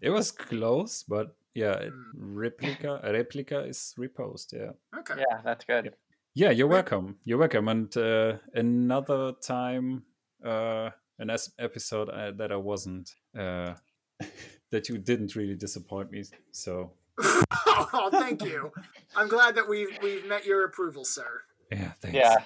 [0.00, 2.36] It was close, but yeah, it- Hmm.
[2.36, 3.00] replica.
[3.04, 4.52] Replica is repost.
[4.52, 4.72] Yeah.
[4.98, 5.14] okay.
[5.18, 5.94] yeah, that's good.
[6.34, 7.16] Yeah, you're welcome.
[7.24, 7.68] You're welcome.
[7.68, 10.02] And uh, another time,
[10.44, 13.72] uh, an episode uh, that I wasn't, uh,
[14.70, 16.24] that you didn't really disappoint me.
[16.52, 16.92] So
[17.22, 18.70] oh, thank you.
[19.16, 21.40] I'm glad that we've we've met your approval, sir.
[21.72, 22.14] yeah, thanks.
[22.14, 22.36] Yeah,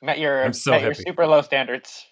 [0.00, 2.06] met your I'm so met your super low standards.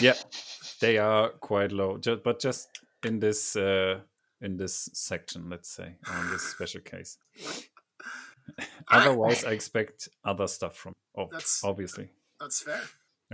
[0.00, 0.14] yeah,
[0.80, 2.68] they are quite low, just, but just
[3.04, 4.00] in this uh,
[4.46, 7.18] in this section, let's say, or in this special case.
[8.88, 10.92] I- Otherwise, I expect other stuff from.
[11.18, 12.08] Oh, That's- obviously.
[12.40, 12.80] That's fair.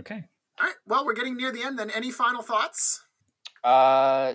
[0.00, 0.24] Okay.
[0.58, 0.74] All right.
[0.86, 1.78] Well, we're getting near the end.
[1.78, 3.02] Then, any final thoughts?
[3.62, 4.34] Uh,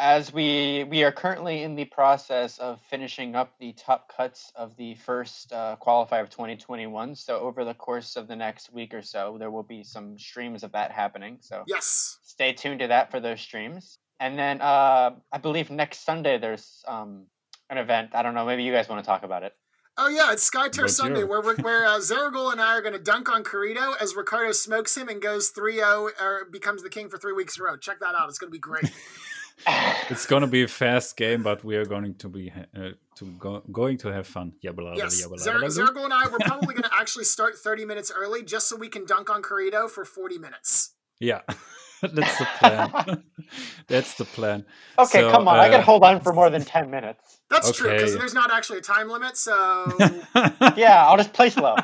[0.00, 4.76] as we we are currently in the process of finishing up the top cuts of
[4.76, 7.14] the first uh, qualifier of 2021.
[7.16, 10.62] So over the course of the next week or so, there will be some streams
[10.62, 11.38] of that happening.
[11.40, 12.18] So Yes.
[12.22, 13.98] stay tuned to that for those streams.
[14.20, 17.26] And then uh, I believe next Sunday there's um,
[17.70, 18.10] an event.
[18.14, 18.44] I don't know.
[18.44, 19.54] Maybe you guys want to talk about it.
[19.96, 22.92] Oh yeah, it's Skytear But Sunday where we're, where uh, Zeragul and I are going
[22.92, 27.08] to dunk on Carito as Ricardo smokes him and goes 3-0 or becomes the king
[27.08, 27.76] for three weeks in a row.
[27.76, 28.28] Check that out.
[28.28, 28.92] It's going to be great.
[30.10, 33.62] It's gonna be a fast game, but we are going to be uh, to go,
[33.70, 34.54] going to have fun.
[34.64, 35.92] Yabba labba yes, yabba Zar- labba labba.
[35.92, 38.88] Zeragul and I we're probably going to actually start 30 minutes early just so we
[38.88, 40.94] can dunk on Carito for 40 minutes.
[41.20, 41.40] Yeah,
[42.14, 43.22] that's the plan.
[43.88, 44.64] that's the plan.
[44.98, 45.58] Okay, So, come on.
[45.58, 47.40] I can uh, hold on for more than 10 minutes.
[47.50, 49.36] That's true because there's not actually a time limit.
[49.36, 49.54] So
[50.76, 51.76] Yeah, I'll just play slow.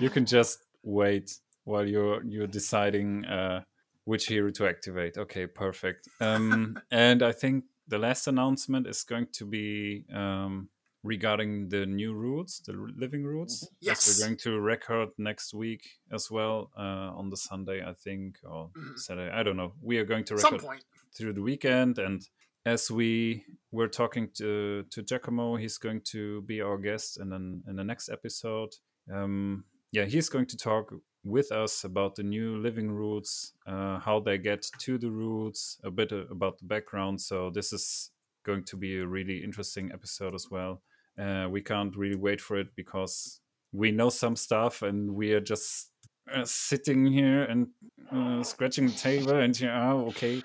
[0.00, 3.62] you can just wait while you're you're deciding uh,
[4.04, 5.16] which hero to activate.
[5.18, 6.08] Okay, perfect.
[6.20, 10.68] Um, and I think the last announcement is going to be um,
[11.02, 13.68] regarding the new rules, the living rules.
[13.80, 14.18] Yes, Yes.
[14.18, 15.82] we're going to record next week
[16.12, 18.98] as well uh, on the Sunday, I think, or Mhm.
[18.98, 19.30] Saturday.
[19.32, 19.74] I don't know.
[19.82, 20.84] We are going to record point.
[21.16, 22.28] through the weekend and
[22.64, 27.62] as we were talking to to Giacomo, he's going to be our guest in an,
[27.68, 28.70] in the next episode.
[29.12, 30.92] Um, yeah, he's going to talk
[31.22, 35.90] with us about the new living routes, uh, how they get to the routes, a
[35.90, 37.20] bit uh, about the background.
[37.20, 38.10] So this is
[38.46, 40.80] going to be a really interesting episode as well.
[41.18, 43.40] Uh, we can't really wait for it because
[43.72, 45.90] we know some stuff and we are just
[46.32, 47.66] uh, sitting here and
[48.12, 50.42] uh, scratching the table and yeah, oh, okay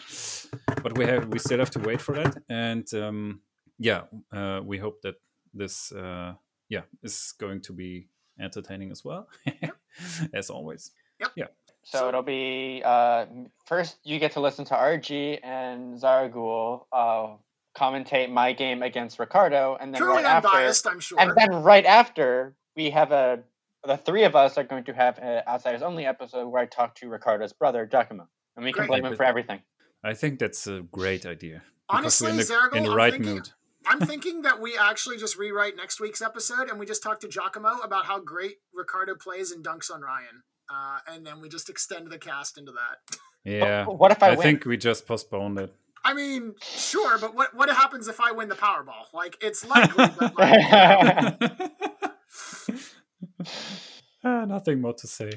[0.84, 3.42] but we have we still have to wait for that and um,
[3.80, 5.16] yeah uh, we hope that
[5.54, 6.34] this uh,
[6.70, 8.08] yeah is going to be
[8.40, 9.28] entertaining as well
[10.34, 10.92] as always
[11.22, 11.32] Yep.
[11.36, 11.48] Yeah.
[11.84, 13.26] So, So- it'll be uh,
[13.66, 17.38] first you get to listen to RG and Zeragul uh,
[17.76, 21.20] commentate my game against Ricardo, and then Truly right after, unbiased, I'm sure.
[21.20, 23.44] and then right after we have a
[23.84, 26.94] the three of us are going to have an outsiders only episode where I talk
[26.96, 29.02] to Ricardo's brother Giacomo, and we can Great.
[29.02, 29.62] blame him for everything.
[30.04, 31.64] I think that's a great idea.
[31.90, 33.50] Honestly, we're in the, Zeragul, in the I'm right thinking- mood.
[33.88, 37.28] I'm thinking that we actually just rewrite next week's episode and we just talk to
[37.28, 40.44] Giacomo about how great Ricardo plays and dunks on Ryan.
[40.72, 43.18] Uh, and then we just extend the cast into that.
[43.44, 43.86] Yeah.
[43.86, 44.42] But what if I, I win?
[44.44, 45.74] think we just postponed it.
[46.04, 49.12] I mean, sure, but what what happens if I win the Powerball?
[49.14, 51.32] Like, it's likely, but like,
[54.24, 55.32] Ah, nothing more to say.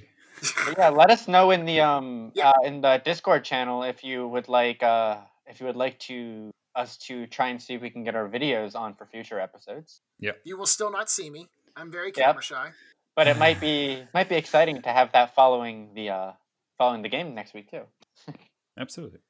[0.77, 2.51] Yeah, let us know in the um Yeah.
[2.51, 6.51] uh, in the Discord channel if you would like uh if you would like to
[6.75, 10.01] us to try and see if we can get our videos on for future episodes.
[10.19, 11.49] Yeah, you will still not see me.
[11.77, 12.15] I'm very Yep.
[12.17, 12.71] camera shy.
[13.17, 16.33] But it might be might be exciting to have that following the uh
[16.79, 17.85] following the game next week too.
[18.79, 19.21] Absolutely.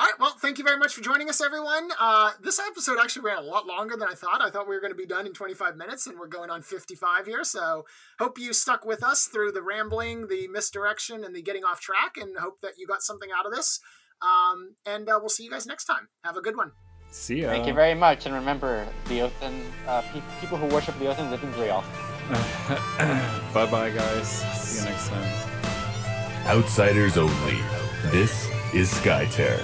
[0.00, 0.18] All right.
[0.18, 1.90] Well, thank you very much for joining us, everyone.
[2.00, 4.40] Uh, this episode actually ran a lot longer than I thought.
[4.40, 6.62] I thought we were going to be done in 25 minutes, and we're going on
[6.62, 7.44] 55 here.
[7.44, 7.84] So,
[8.18, 12.16] hope you stuck with us through the rambling, the misdirection, and the getting off track,
[12.16, 13.78] and hope that you got something out of this.
[14.22, 16.08] Um, and uh, we'll see you guys next time.
[16.24, 16.72] Have a good one.
[17.10, 17.48] See ya.
[17.48, 21.30] Thank you very much, and remember the Othan uh, pe- people who worship the Othan
[21.30, 21.84] live in Grial.
[23.52, 24.28] bye bye, guys.
[24.58, 26.46] See you next time.
[26.46, 27.58] Outsiders only.
[28.06, 29.60] This is Skytear.